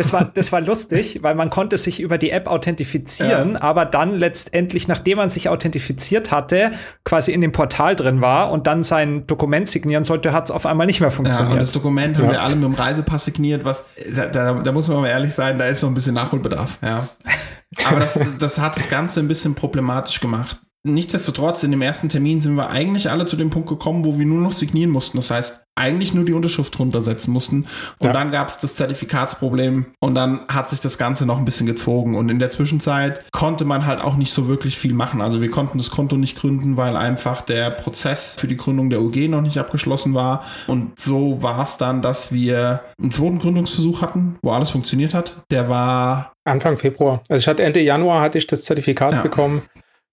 Das 0.00 0.12
war, 0.12 0.24
das 0.24 0.52
war 0.52 0.60
lustig, 0.60 1.18
weil 1.22 1.34
man 1.34 1.50
konnte 1.50 1.78
sich 1.78 2.00
über 2.00 2.18
die 2.18 2.30
App 2.30 2.48
authentifizieren, 2.48 3.52
ja. 3.52 3.62
aber 3.62 3.84
dann 3.84 4.14
letztendlich, 4.16 4.88
nachdem 4.88 5.18
man 5.18 5.28
sich 5.28 5.48
authentifiziert 5.48 6.30
hatte, 6.30 6.72
quasi 7.04 7.32
in 7.32 7.40
dem 7.40 7.52
Portal 7.52 7.96
drin 7.96 8.20
war 8.20 8.50
und 8.50 8.66
dann 8.66 8.82
sein 8.82 9.22
Dokument 9.26 9.68
signieren 9.68 10.04
sollte, 10.04 10.32
hat 10.32 10.44
es 10.44 10.50
auf 10.50 10.66
einmal 10.66 10.86
nicht 10.86 11.00
mehr 11.00 11.10
funktioniert. 11.10 11.50
Ja, 11.50 11.54
und 11.54 11.60
das 11.60 11.72
Dokument 11.72 12.16
haben 12.16 12.26
ja. 12.26 12.32
wir 12.32 12.42
alle 12.42 12.56
mit 12.56 12.64
dem 12.64 12.74
Reisepass 12.74 13.24
signiert, 13.26 13.64
was, 13.64 13.84
da, 14.14 14.26
da, 14.26 14.54
da, 14.54 14.72
muss 14.72 14.88
man 14.88 15.02
mal 15.02 15.08
ehrlich 15.08 15.34
sein, 15.34 15.58
da 15.58 15.66
ist 15.66 15.80
so 15.80 15.86
ein 15.86 15.94
bisschen 15.94 16.14
Nachholbedarf, 16.14 16.78
ja. 16.82 17.08
Aber 17.84 18.00
das, 18.00 18.18
das 18.38 18.58
hat 18.58 18.76
das 18.76 18.88
Ganze 18.88 19.20
ein 19.20 19.28
bisschen 19.28 19.54
problematisch 19.54 20.20
gemacht. 20.20 20.58
Nichtsdestotrotz, 20.82 21.62
in 21.62 21.72
dem 21.72 21.82
ersten 21.82 22.08
Termin 22.08 22.40
sind 22.40 22.54
wir 22.54 22.70
eigentlich 22.70 23.10
alle 23.10 23.26
zu 23.26 23.36
dem 23.36 23.50
Punkt 23.50 23.68
gekommen, 23.68 24.04
wo 24.04 24.18
wir 24.18 24.24
nur 24.24 24.40
noch 24.40 24.52
signieren 24.52 24.90
mussten. 24.90 25.18
Das 25.18 25.30
heißt, 25.30 25.59
eigentlich 25.76 26.12
nur 26.12 26.24
die 26.24 26.32
Unterschrift 26.32 26.76
drunter 26.76 27.00
setzen 27.00 27.32
mussten. 27.32 27.66
Und 27.98 28.06
ja. 28.06 28.12
dann 28.12 28.30
gab 28.30 28.48
es 28.48 28.58
das 28.58 28.74
Zertifikatsproblem 28.74 29.86
und 30.00 30.14
dann 30.14 30.40
hat 30.48 30.68
sich 30.68 30.80
das 30.80 30.98
Ganze 30.98 31.24
noch 31.24 31.38
ein 31.38 31.44
bisschen 31.44 31.66
gezogen. 31.66 32.16
Und 32.16 32.28
in 32.28 32.38
der 32.38 32.50
Zwischenzeit 32.50 33.24
konnte 33.32 33.64
man 33.64 33.86
halt 33.86 34.00
auch 34.00 34.16
nicht 34.16 34.32
so 34.32 34.46
wirklich 34.46 34.78
viel 34.78 34.92
machen. 34.92 35.20
Also 35.20 35.40
wir 35.40 35.50
konnten 35.50 35.78
das 35.78 35.90
Konto 35.90 36.16
nicht 36.16 36.38
gründen, 36.38 36.76
weil 36.76 36.96
einfach 36.96 37.40
der 37.40 37.70
Prozess 37.70 38.36
für 38.38 38.46
die 38.46 38.56
Gründung 38.56 38.90
der 38.90 39.00
UG 39.00 39.28
noch 39.28 39.40
nicht 39.40 39.58
abgeschlossen 39.58 40.14
war. 40.14 40.44
Und 40.66 41.00
so 41.00 41.42
war 41.42 41.62
es 41.62 41.78
dann, 41.78 42.02
dass 42.02 42.32
wir 42.32 42.82
einen 43.00 43.10
zweiten 43.10 43.38
Gründungsversuch 43.38 44.02
hatten, 44.02 44.38
wo 44.42 44.50
alles 44.50 44.70
funktioniert 44.70 45.14
hat. 45.14 45.42
Der 45.50 45.68
war 45.68 46.32
Anfang 46.44 46.76
Februar. 46.76 47.22
Also 47.28 47.40
ich 47.40 47.48
hatte 47.48 47.62
Ende 47.62 47.80
Januar 47.80 48.20
hatte 48.20 48.38
ich 48.38 48.46
das 48.46 48.64
Zertifikat 48.64 49.14
ja. 49.14 49.22
bekommen. 49.22 49.62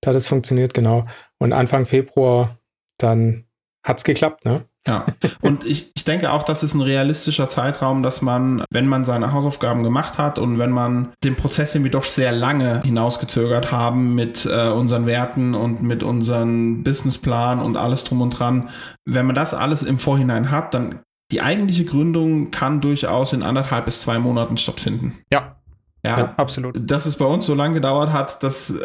Da 0.02 0.10
hat 0.12 0.16
es 0.16 0.28
funktioniert, 0.28 0.74
genau. 0.74 1.06
Und 1.40 1.54
Anfang 1.54 1.86
Februar, 1.86 2.58
dann 3.00 3.46
hat 3.84 3.98
es 3.98 4.04
geklappt, 4.04 4.46
ne? 4.46 4.66
Ja, 4.88 5.06
und 5.42 5.66
ich, 5.66 5.92
ich 5.96 6.04
denke 6.04 6.32
auch, 6.32 6.44
das 6.44 6.64
ist 6.64 6.74
ein 6.74 6.82
realistischer 6.82 7.50
Zeitraum, 7.50 8.04
dass 8.04 8.22
man, 8.22 8.64
wenn 8.72 8.88
man 8.88 9.06
seine 9.06 9.34
Hausaufgaben 9.34 9.84
gemacht 9.84 10.18
hat 10.18 10.40
und 10.40 10.58
wenn 10.58 10.72
man 10.72 11.10
den 11.24 11.36
Prozess, 11.36 11.74
den 11.74 11.84
wir 11.84 11.92
doch 11.92 12.06
sehr 12.06 12.32
lange 12.32 12.82
hinausgezögert 12.84 13.72
haben 13.72 14.16
mit 14.16 14.46
äh, 14.46 14.70
unseren 14.70 15.06
Werten 15.06 15.54
und 15.54 15.84
mit 15.84 16.04
unserem 16.04 16.84
Businessplan 16.84 17.60
und 17.60 17.78
alles 17.78 18.04
drum 18.04 18.22
und 18.22 18.32
dran, 18.32 18.70
wenn 19.06 19.26
man 19.26 19.36
das 19.36 19.54
alles 19.54 19.84
im 19.84 19.98
Vorhinein 19.98 20.50
hat, 20.50 20.74
dann 20.74 21.00
die 21.32 21.42
eigentliche 21.42 21.84
Gründung 21.84 22.52
kann 22.52 22.80
durchaus 22.80 23.34
in 23.34 23.44
anderthalb 23.44 23.86
bis 23.86 24.00
zwei 24.00 24.18
Monaten 24.18 24.58
stattfinden. 24.58 25.18
Ja. 25.32 25.58
Ja, 26.04 26.18
ja 26.18 26.34
absolut. 26.38 26.80
Dass 26.80 27.06
es 27.06 27.18
bei 27.18 27.26
uns 27.26 27.46
so 27.46 27.54
lange 27.54 27.74
gedauert 27.76 28.14
hat, 28.14 28.42
das 28.42 28.74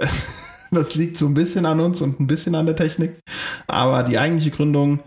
Das 0.73 0.95
liegt 0.95 1.19
so 1.19 1.27
ein 1.27 1.35
bisschen 1.35 1.67
an 1.67 1.81
uns 1.81 2.01
und 2.01 2.19
ein 2.19 2.27
bisschen 2.27 2.55
an 2.55 2.65
der 2.65 2.75
Technik. 2.75 3.21
Aber 3.67 4.03
die 4.03 4.19
eigentliche 4.19 4.51
Gründung 4.51 5.01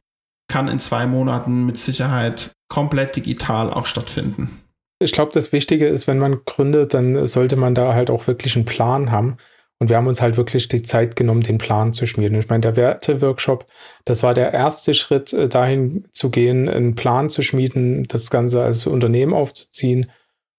kann 0.47 0.67
in 0.67 0.79
zwei 0.79 1.07
Monaten 1.07 1.65
mit 1.65 1.77
Sicherheit 1.77 2.51
komplett 2.67 3.15
digital 3.15 3.71
auch 3.71 3.85
stattfinden. 3.85 4.61
Ich 4.99 5.11
glaube, 5.11 5.31
das 5.33 5.51
Wichtige 5.51 5.87
ist, 5.87 6.07
wenn 6.07 6.19
man 6.19 6.39
gründet, 6.45 6.93
dann 6.93 7.27
sollte 7.27 7.57
man 7.57 7.75
da 7.75 7.93
halt 7.93 8.09
auch 8.09 8.27
wirklich 8.27 8.55
einen 8.55 8.65
Plan 8.65 9.11
haben. 9.11 9.37
Und 9.77 9.89
wir 9.89 9.97
haben 9.97 10.07
uns 10.07 10.21
halt 10.21 10.37
wirklich 10.37 10.69
die 10.69 10.83
Zeit 10.83 11.17
genommen, 11.17 11.41
den 11.41 11.57
Plan 11.57 11.91
zu 11.91 12.07
schmieden. 12.07 12.39
Ich 12.39 12.47
meine, 12.47 12.61
der 12.61 12.77
Werte-Workshop, 12.77 13.65
das 14.05 14.23
war 14.23 14.33
der 14.33 14.53
erste 14.53 14.93
Schritt, 14.93 15.33
äh, 15.33 15.49
dahin 15.49 16.05
zu 16.13 16.29
gehen, 16.29 16.69
einen 16.69 16.95
Plan 16.95 17.29
zu 17.29 17.41
schmieden, 17.41 18.05
das 18.05 18.29
Ganze 18.29 18.63
als 18.63 18.87
Unternehmen 18.87 19.33
aufzuziehen 19.33 20.09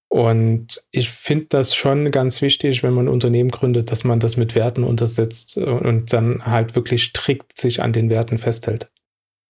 und 0.09 0.81
ich 0.91 1.09
finde 1.09 1.47
das 1.49 1.75
schon 1.75 2.11
ganz 2.11 2.41
wichtig, 2.41 2.81
wenn 2.81 2.93
man 2.93 3.05
ein 3.05 3.13
Unternehmen 3.13 3.51
gründet, 3.51 3.91
dass 3.91 4.03
man 4.03 4.19
das 4.19 4.37
mit 4.37 4.55
Werten 4.55 4.83
untersetzt 4.83 5.57
und 5.57 6.13
dann 6.13 6.45
halt 6.45 6.75
wirklich 6.75 7.03
strikt 7.03 7.59
sich 7.59 7.81
an 7.81 7.91
den 7.91 8.09
Werten 8.09 8.37
festhält. 8.37 8.89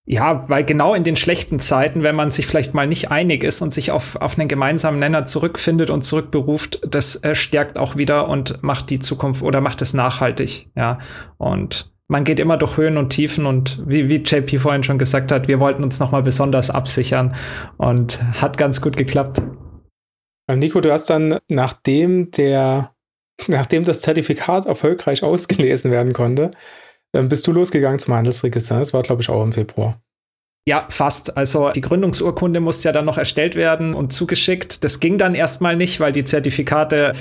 Ja, 0.09 0.47
weil 0.47 0.63
genau 0.63 0.93
in 0.93 1.03
den 1.03 1.17
schlechten 1.17 1.59
Zeiten, 1.59 2.01
wenn 2.01 2.15
man 2.15 2.31
sich 2.31 2.47
vielleicht 2.47 2.73
mal 2.73 2.87
nicht 2.87 3.11
einig 3.11 3.43
ist 3.43 3.61
und 3.61 3.73
sich 3.73 3.91
auf, 3.91 4.15
auf 4.15 4.39
einen 4.39 4.47
gemeinsamen 4.47 4.99
Nenner 4.99 5.25
zurückfindet 5.25 5.89
und 5.89 6.01
zurückberuft, 6.01 6.79
das 6.89 7.17
äh, 7.25 7.35
stärkt 7.35 7.77
auch 7.77 7.97
wieder 7.97 8.29
und 8.29 8.63
macht 8.63 8.89
die 8.89 8.99
Zukunft 8.99 9.43
oder 9.43 9.59
macht 9.59 9.81
es 9.81 9.93
nachhaltig. 9.93 10.69
Ja, 10.77 10.99
und 11.37 11.91
man 12.07 12.23
geht 12.23 12.39
immer 12.39 12.55
durch 12.55 12.77
Höhen 12.77 12.95
und 12.95 13.09
Tiefen 13.09 13.45
und 13.45 13.83
wie, 13.85 14.07
wie 14.07 14.23
JP 14.23 14.59
vorhin 14.59 14.83
schon 14.83 14.97
gesagt 14.97 15.29
hat, 15.33 15.49
wir 15.49 15.59
wollten 15.59 15.83
uns 15.83 15.99
nochmal 15.99 16.23
besonders 16.23 16.69
absichern 16.69 17.35
und 17.75 18.23
hat 18.41 18.57
ganz 18.57 18.79
gut 18.79 18.95
geklappt. 18.95 19.41
Ähm, 20.47 20.59
Nico, 20.59 20.79
du 20.79 20.89
hast 20.89 21.09
dann, 21.09 21.39
nachdem 21.49 22.31
der, 22.31 22.93
nachdem 23.47 23.83
das 23.83 23.99
Zertifikat 23.99 24.67
erfolgreich 24.67 25.21
ausgelesen 25.21 25.91
werden 25.91 26.13
konnte, 26.13 26.51
ähm, 27.13 27.29
bist 27.29 27.47
du 27.47 27.51
losgegangen 27.51 27.99
zum 27.99 28.13
Handelsregister. 28.13 28.79
Das 28.79 28.93
war, 28.93 29.03
glaube 29.03 29.21
ich, 29.21 29.29
auch 29.29 29.43
im 29.43 29.53
Februar. 29.53 30.01
Ja, 30.67 30.85
fast. 30.89 31.37
Also 31.37 31.71
die 31.71 31.81
Gründungsurkunde 31.81 32.59
musste 32.59 32.89
ja 32.89 32.91
dann 32.91 33.05
noch 33.05 33.17
erstellt 33.17 33.55
werden 33.55 33.93
und 33.93 34.11
zugeschickt. 34.11 34.83
Das 34.83 34.99
ging 34.99 35.17
dann 35.17 35.33
erstmal 35.33 35.77
nicht, 35.77 36.01
weil 36.01 36.11
die 36.11 36.25
Zertifikate 36.25 37.13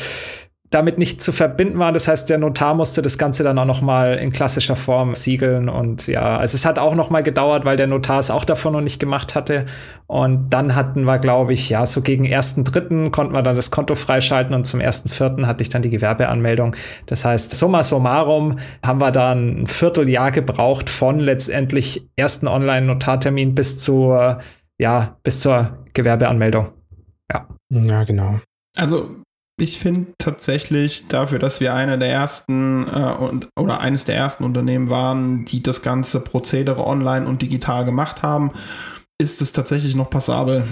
damit 0.76 0.98
nicht 0.98 1.22
zu 1.22 1.32
verbinden 1.32 1.78
war. 1.78 1.90
Das 1.90 2.06
heißt, 2.06 2.28
der 2.28 2.36
Notar 2.36 2.74
musste 2.74 3.00
das 3.00 3.16
Ganze 3.16 3.42
dann 3.42 3.58
auch 3.58 3.64
noch 3.64 3.80
mal 3.80 4.14
in 4.18 4.30
klassischer 4.30 4.76
Form 4.76 5.14
siegeln 5.14 5.70
und 5.70 6.06
ja, 6.06 6.36
also 6.36 6.54
es 6.54 6.66
hat 6.66 6.78
auch 6.78 6.94
noch 6.94 7.08
mal 7.08 7.22
gedauert, 7.22 7.64
weil 7.64 7.78
der 7.78 7.86
Notar 7.86 8.20
es 8.20 8.30
auch 8.30 8.44
davon 8.44 8.74
noch 8.74 8.82
nicht 8.82 9.00
gemacht 9.00 9.34
hatte. 9.34 9.64
Und 10.06 10.50
dann 10.50 10.76
hatten 10.76 11.04
wir, 11.04 11.18
glaube 11.18 11.54
ich, 11.54 11.70
ja, 11.70 11.86
so 11.86 12.02
gegen 12.02 12.26
ersten 12.26 12.62
Dritten 12.62 13.10
konnten 13.10 13.32
wir 13.32 13.42
dann 13.42 13.56
das 13.56 13.70
Konto 13.70 13.94
freischalten 13.94 14.54
und 14.54 14.66
zum 14.66 14.80
ersten 14.80 15.08
Vierten 15.08 15.46
hatte 15.46 15.62
ich 15.62 15.70
dann 15.70 15.80
die 15.80 15.90
Gewerbeanmeldung. 15.90 16.76
Das 17.06 17.24
heißt, 17.24 17.56
summa 17.56 17.82
summarum 17.82 18.58
haben 18.84 19.00
wir 19.00 19.12
dann 19.12 19.62
ein 19.62 19.66
Vierteljahr 19.66 20.30
gebraucht 20.30 20.90
von 20.90 21.18
letztendlich 21.20 22.06
ersten 22.16 22.48
Online-Notartermin 22.48 23.54
bis 23.54 23.78
zur, 23.78 24.38
ja, 24.78 25.16
bis 25.22 25.40
zur 25.40 25.78
Gewerbeanmeldung. 25.94 26.68
Ja. 27.32 27.48
Ja, 27.70 28.04
genau. 28.04 28.40
Also 28.76 29.16
ich 29.58 29.78
finde 29.78 30.12
tatsächlich 30.18 31.08
dafür, 31.08 31.38
dass 31.38 31.60
wir 31.60 31.74
einer 31.74 31.96
der 31.96 32.08
ersten 32.08 32.86
äh, 32.88 33.14
und, 33.18 33.48
oder 33.58 33.80
eines 33.80 34.04
der 34.04 34.16
ersten 34.16 34.44
Unternehmen 34.44 34.90
waren, 34.90 35.46
die 35.46 35.62
das 35.62 35.82
ganze 35.82 36.20
Prozedere 36.20 36.86
online 36.86 37.26
und 37.26 37.40
digital 37.40 37.84
gemacht 37.84 38.22
haben, 38.22 38.52
ist 39.18 39.40
es 39.40 39.52
tatsächlich 39.52 39.94
noch 39.94 40.10
passabel. 40.10 40.64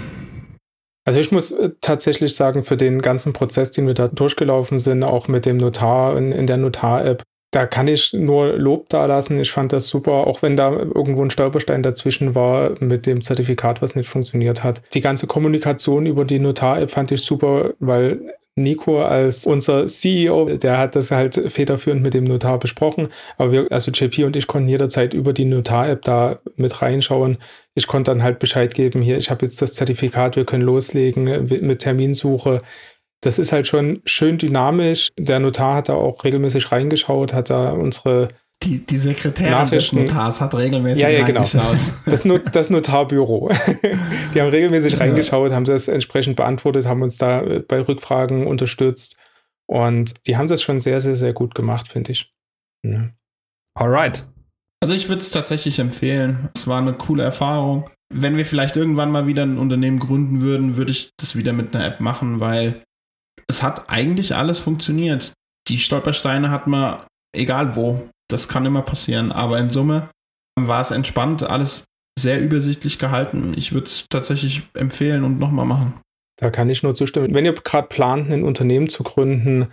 Also 1.03 1.19
ich 1.19 1.31
muss 1.31 1.51
äh, 1.51 1.71
tatsächlich 1.81 2.35
sagen, 2.35 2.63
für 2.63 2.77
den 2.77 3.01
ganzen 3.01 3.33
Prozess, 3.33 3.71
den 3.71 3.87
wir 3.87 3.95
da 3.95 4.07
durchgelaufen 4.07 4.77
sind, 4.77 5.03
auch 5.03 5.27
mit 5.27 5.45
dem 5.45 5.57
Notar 5.57 6.17
in, 6.17 6.31
in 6.31 6.45
der 6.45 6.57
Notar-App, 6.57 7.23
da 7.51 7.65
kann 7.65 7.87
ich 7.87 8.11
nur 8.13 8.53
Lob 8.53 8.89
dalassen. 8.89 9.39
Ich 9.39 9.51
fand 9.51 9.71
das 9.71 9.87
super, 9.87 10.27
auch 10.27 10.41
wenn 10.41 10.57
da 10.57 10.71
irgendwo 10.71 11.23
ein 11.23 11.29
Stolperstein 11.29 11.83
dazwischen 11.83 12.35
war 12.35 12.71
mit 12.81 13.05
dem 13.05 13.21
Zertifikat, 13.21 13.81
was 13.81 13.95
nicht 13.95 14.09
funktioniert 14.09 14.63
hat. 14.63 14.81
Die 14.93 15.01
ganze 15.01 15.25
Kommunikation 15.25 16.05
über 16.05 16.25
die 16.25 16.39
Notar-App 16.39 16.91
fand 16.91 17.11
ich 17.11 17.21
super, 17.21 17.73
weil 17.79 18.33
Nico 18.55 19.01
als 19.01 19.45
unser 19.45 19.87
CEO, 19.87 20.57
der 20.57 20.77
hat 20.77 20.95
das 20.95 21.11
halt 21.11 21.51
federführend 21.51 22.01
mit 22.01 22.13
dem 22.13 22.23
Notar 22.23 22.57
besprochen. 22.57 23.09
Aber 23.37 23.51
wir, 23.51 23.67
also 23.71 23.91
JP 23.91 24.23
und 24.23 24.35
ich 24.37 24.47
konnten 24.47 24.69
jederzeit 24.69 25.13
über 25.13 25.33
die 25.33 25.45
Notar-App 25.45 26.03
da 26.03 26.39
mit 26.55 26.81
reinschauen. 26.81 27.37
Ich 27.73 27.87
konnte 27.87 28.11
dann 28.11 28.23
halt 28.23 28.39
Bescheid 28.39 28.73
geben, 28.73 29.01
hier, 29.01 29.17
ich 29.17 29.29
habe 29.29 29.45
jetzt 29.45 29.61
das 29.61 29.73
Zertifikat, 29.73 30.37
wir 30.37 30.45
können 30.45 30.63
loslegen 30.63 31.47
mit 31.47 31.79
Terminsuche. 31.79 32.61
Das 33.21 33.39
ist 33.39 33.51
halt 33.51 33.67
schon 33.67 34.01
schön 34.05 34.37
dynamisch. 34.37 35.11
Der 35.19 35.39
Notar 35.39 35.75
hat 35.75 35.89
da 35.89 35.95
auch 35.95 36.23
regelmäßig 36.23 36.71
reingeschaut, 36.71 37.33
hat 37.33 37.49
da 37.49 37.71
unsere 37.71 38.29
die, 38.63 38.85
die 38.85 38.97
Sekretärin 38.97 39.69
des 39.69 39.91
Notars 39.91 40.41
hat 40.41 40.55
regelmäßig 40.55 41.01
ja, 41.01 41.09
ja, 41.09 41.25
genau. 41.25 41.41
reingeschaut. 41.41 41.77
Das, 42.05 42.25
Not, 42.25 42.43
das 42.53 42.69
Notarbüro. 42.69 43.51
Die 44.33 44.41
haben 44.41 44.49
regelmäßig 44.49 44.93
ja. 44.93 44.99
reingeschaut, 44.99 45.51
haben 45.51 45.65
das 45.65 45.87
entsprechend 45.87 46.35
beantwortet, 46.35 46.85
haben 46.85 47.01
uns 47.01 47.17
da 47.17 47.41
äh, 47.41 47.59
bei 47.59 47.81
Rückfragen 47.81 48.47
unterstützt. 48.47 49.17
Und 49.67 50.13
die 50.27 50.37
haben 50.37 50.47
das 50.47 50.61
schon 50.61 50.79
sehr, 50.79 51.01
sehr, 51.01 51.15
sehr 51.15 51.33
gut 51.33 51.55
gemacht, 51.55 51.87
finde 51.87 52.11
ich. 52.11 52.31
Ja. 52.85 53.09
Alright. 53.77 54.25
Also 54.81 54.93
ich 54.93 55.09
würde 55.09 55.21
es 55.21 55.31
tatsächlich 55.31 55.79
empfehlen. 55.79 56.49
Es 56.55 56.67
war 56.67 56.79
eine 56.79 56.93
coole 56.93 57.23
Erfahrung. 57.23 57.89
Wenn 58.13 58.37
wir 58.37 58.45
vielleicht 58.45 58.75
irgendwann 58.75 59.11
mal 59.11 59.25
wieder 59.25 59.43
ein 59.43 59.57
Unternehmen 59.57 59.97
gründen 59.97 60.41
würden, 60.41 60.77
würde 60.77 60.91
ich 60.91 61.09
das 61.17 61.35
wieder 61.35 61.53
mit 61.53 61.75
einer 61.75 61.85
App 61.85 61.99
machen, 61.99 62.39
weil 62.39 62.83
es 63.47 63.63
hat 63.63 63.89
eigentlich 63.89 64.35
alles 64.35 64.59
funktioniert. 64.59 65.33
Die 65.67 65.79
Stolpersteine 65.79 66.51
hat 66.51 66.67
man 66.67 66.99
egal 67.35 67.75
wo 67.75 68.07
das 68.29 68.47
kann 68.47 68.65
immer 68.65 68.81
passieren. 68.81 69.31
Aber 69.31 69.59
in 69.59 69.69
Summe 69.69 70.09
war 70.59 70.81
es 70.81 70.91
entspannt, 70.91 71.43
alles 71.43 71.85
sehr 72.17 72.41
übersichtlich 72.41 72.97
gehalten. 72.99 73.53
Ich 73.57 73.73
würde 73.73 73.87
es 73.87 74.05
tatsächlich 74.09 74.63
empfehlen 74.73 75.23
und 75.23 75.39
nochmal 75.39 75.65
machen. 75.65 75.99
Da 76.37 76.49
kann 76.49 76.69
ich 76.69 76.83
nur 76.83 76.95
zustimmen. 76.95 77.33
Wenn 77.33 77.45
ihr 77.45 77.53
gerade 77.53 77.87
plant, 77.87 78.31
ein 78.31 78.43
Unternehmen 78.43 78.89
zu 78.89 79.03
gründen, 79.03 79.67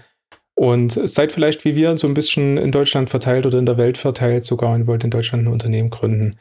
Und 0.54 0.92
seid 0.92 1.32
vielleicht 1.32 1.64
wie 1.64 1.76
wir 1.76 1.96
so 1.96 2.06
ein 2.06 2.14
bisschen 2.14 2.58
in 2.58 2.72
Deutschland 2.72 3.10
verteilt 3.10 3.46
oder 3.46 3.58
in 3.58 3.66
der 3.66 3.78
Welt 3.78 3.98
verteilt 3.98 4.44
sogar 4.44 4.74
und 4.74 4.86
wollt 4.86 5.02
in 5.02 5.10
Deutschland 5.10 5.44
ein 5.44 5.52
Unternehmen 5.52 5.90
gründen. 5.90 6.38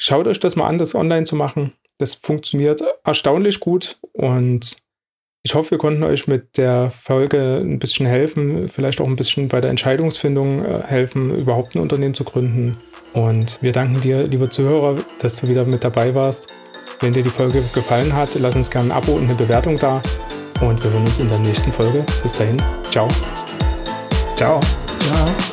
Schaut 0.00 0.26
euch 0.26 0.40
das 0.40 0.56
mal 0.56 0.66
an, 0.66 0.78
das 0.78 0.94
online 0.94 1.24
zu 1.24 1.36
machen. 1.36 1.72
Das 1.98 2.14
funktioniert 2.14 2.82
erstaunlich 3.04 3.60
gut 3.60 3.98
und 4.12 4.76
ich 5.46 5.54
hoffe, 5.54 5.70
wir 5.70 5.78
konnten 5.78 6.02
euch 6.02 6.26
mit 6.26 6.58
der 6.58 6.90
Folge 6.90 7.60
ein 7.62 7.78
bisschen 7.78 8.04
helfen, 8.04 8.68
vielleicht 8.68 9.00
auch 9.00 9.06
ein 9.06 9.14
bisschen 9.14 9.46
bei 9.46 9.60
der 9.60 9.70
Entscheidungsfindung 9.70 10.64
äh, 10.64 10.82
helfen, 10.84 11.32
überhaupt 11.32 11.76
ein 11.76 11.78
Unternehmen 11.78 12.14
zu 12.14 12.24
gründen. 12.24 12.78
Und 13.12 13.56
wir 13.62 13.70
danken 13.70 14.00
dir, 14.00 14.26
lieber 14.26 14.50
Zuhörer, 14.50 14.96
dass 15.20 15.36
du 15.36 15.46
wieder 15.46 15.64
mit 15.64 15.84
dabei 15.84 16.16
warst. 16.16 16.48
Wenn 16.98 17.12
dir 17.12 17.22
die 17.22 17.30
Folge 17.30 17.62
gefallen 17.72 18.12
hat, 18.12 18.30
lass 18.34 18.56
uns 18.56 18.68
gerne 18.68 18.88
ein 18.88 18.96
Abo 18.96 19.12
und 19.12 19.26
eine 19.26 19.36
Bewertung 19.36 19.78
da. 19.78 20.02
Und 20.60 20.82
wir 20.82 20.90
hören 20.90 21.02
uns 21.02 21.20
in 21.20 21.28
der 21.28 21.38
nächsten 21.38 21.70
Folge. 21.72 22.04
Bis 22.24 22.32
dahin. 22.32 22.60
Ciao. 22.90 23.06
Ciao. 24.34 24.58
Ciao. 24.98 25.45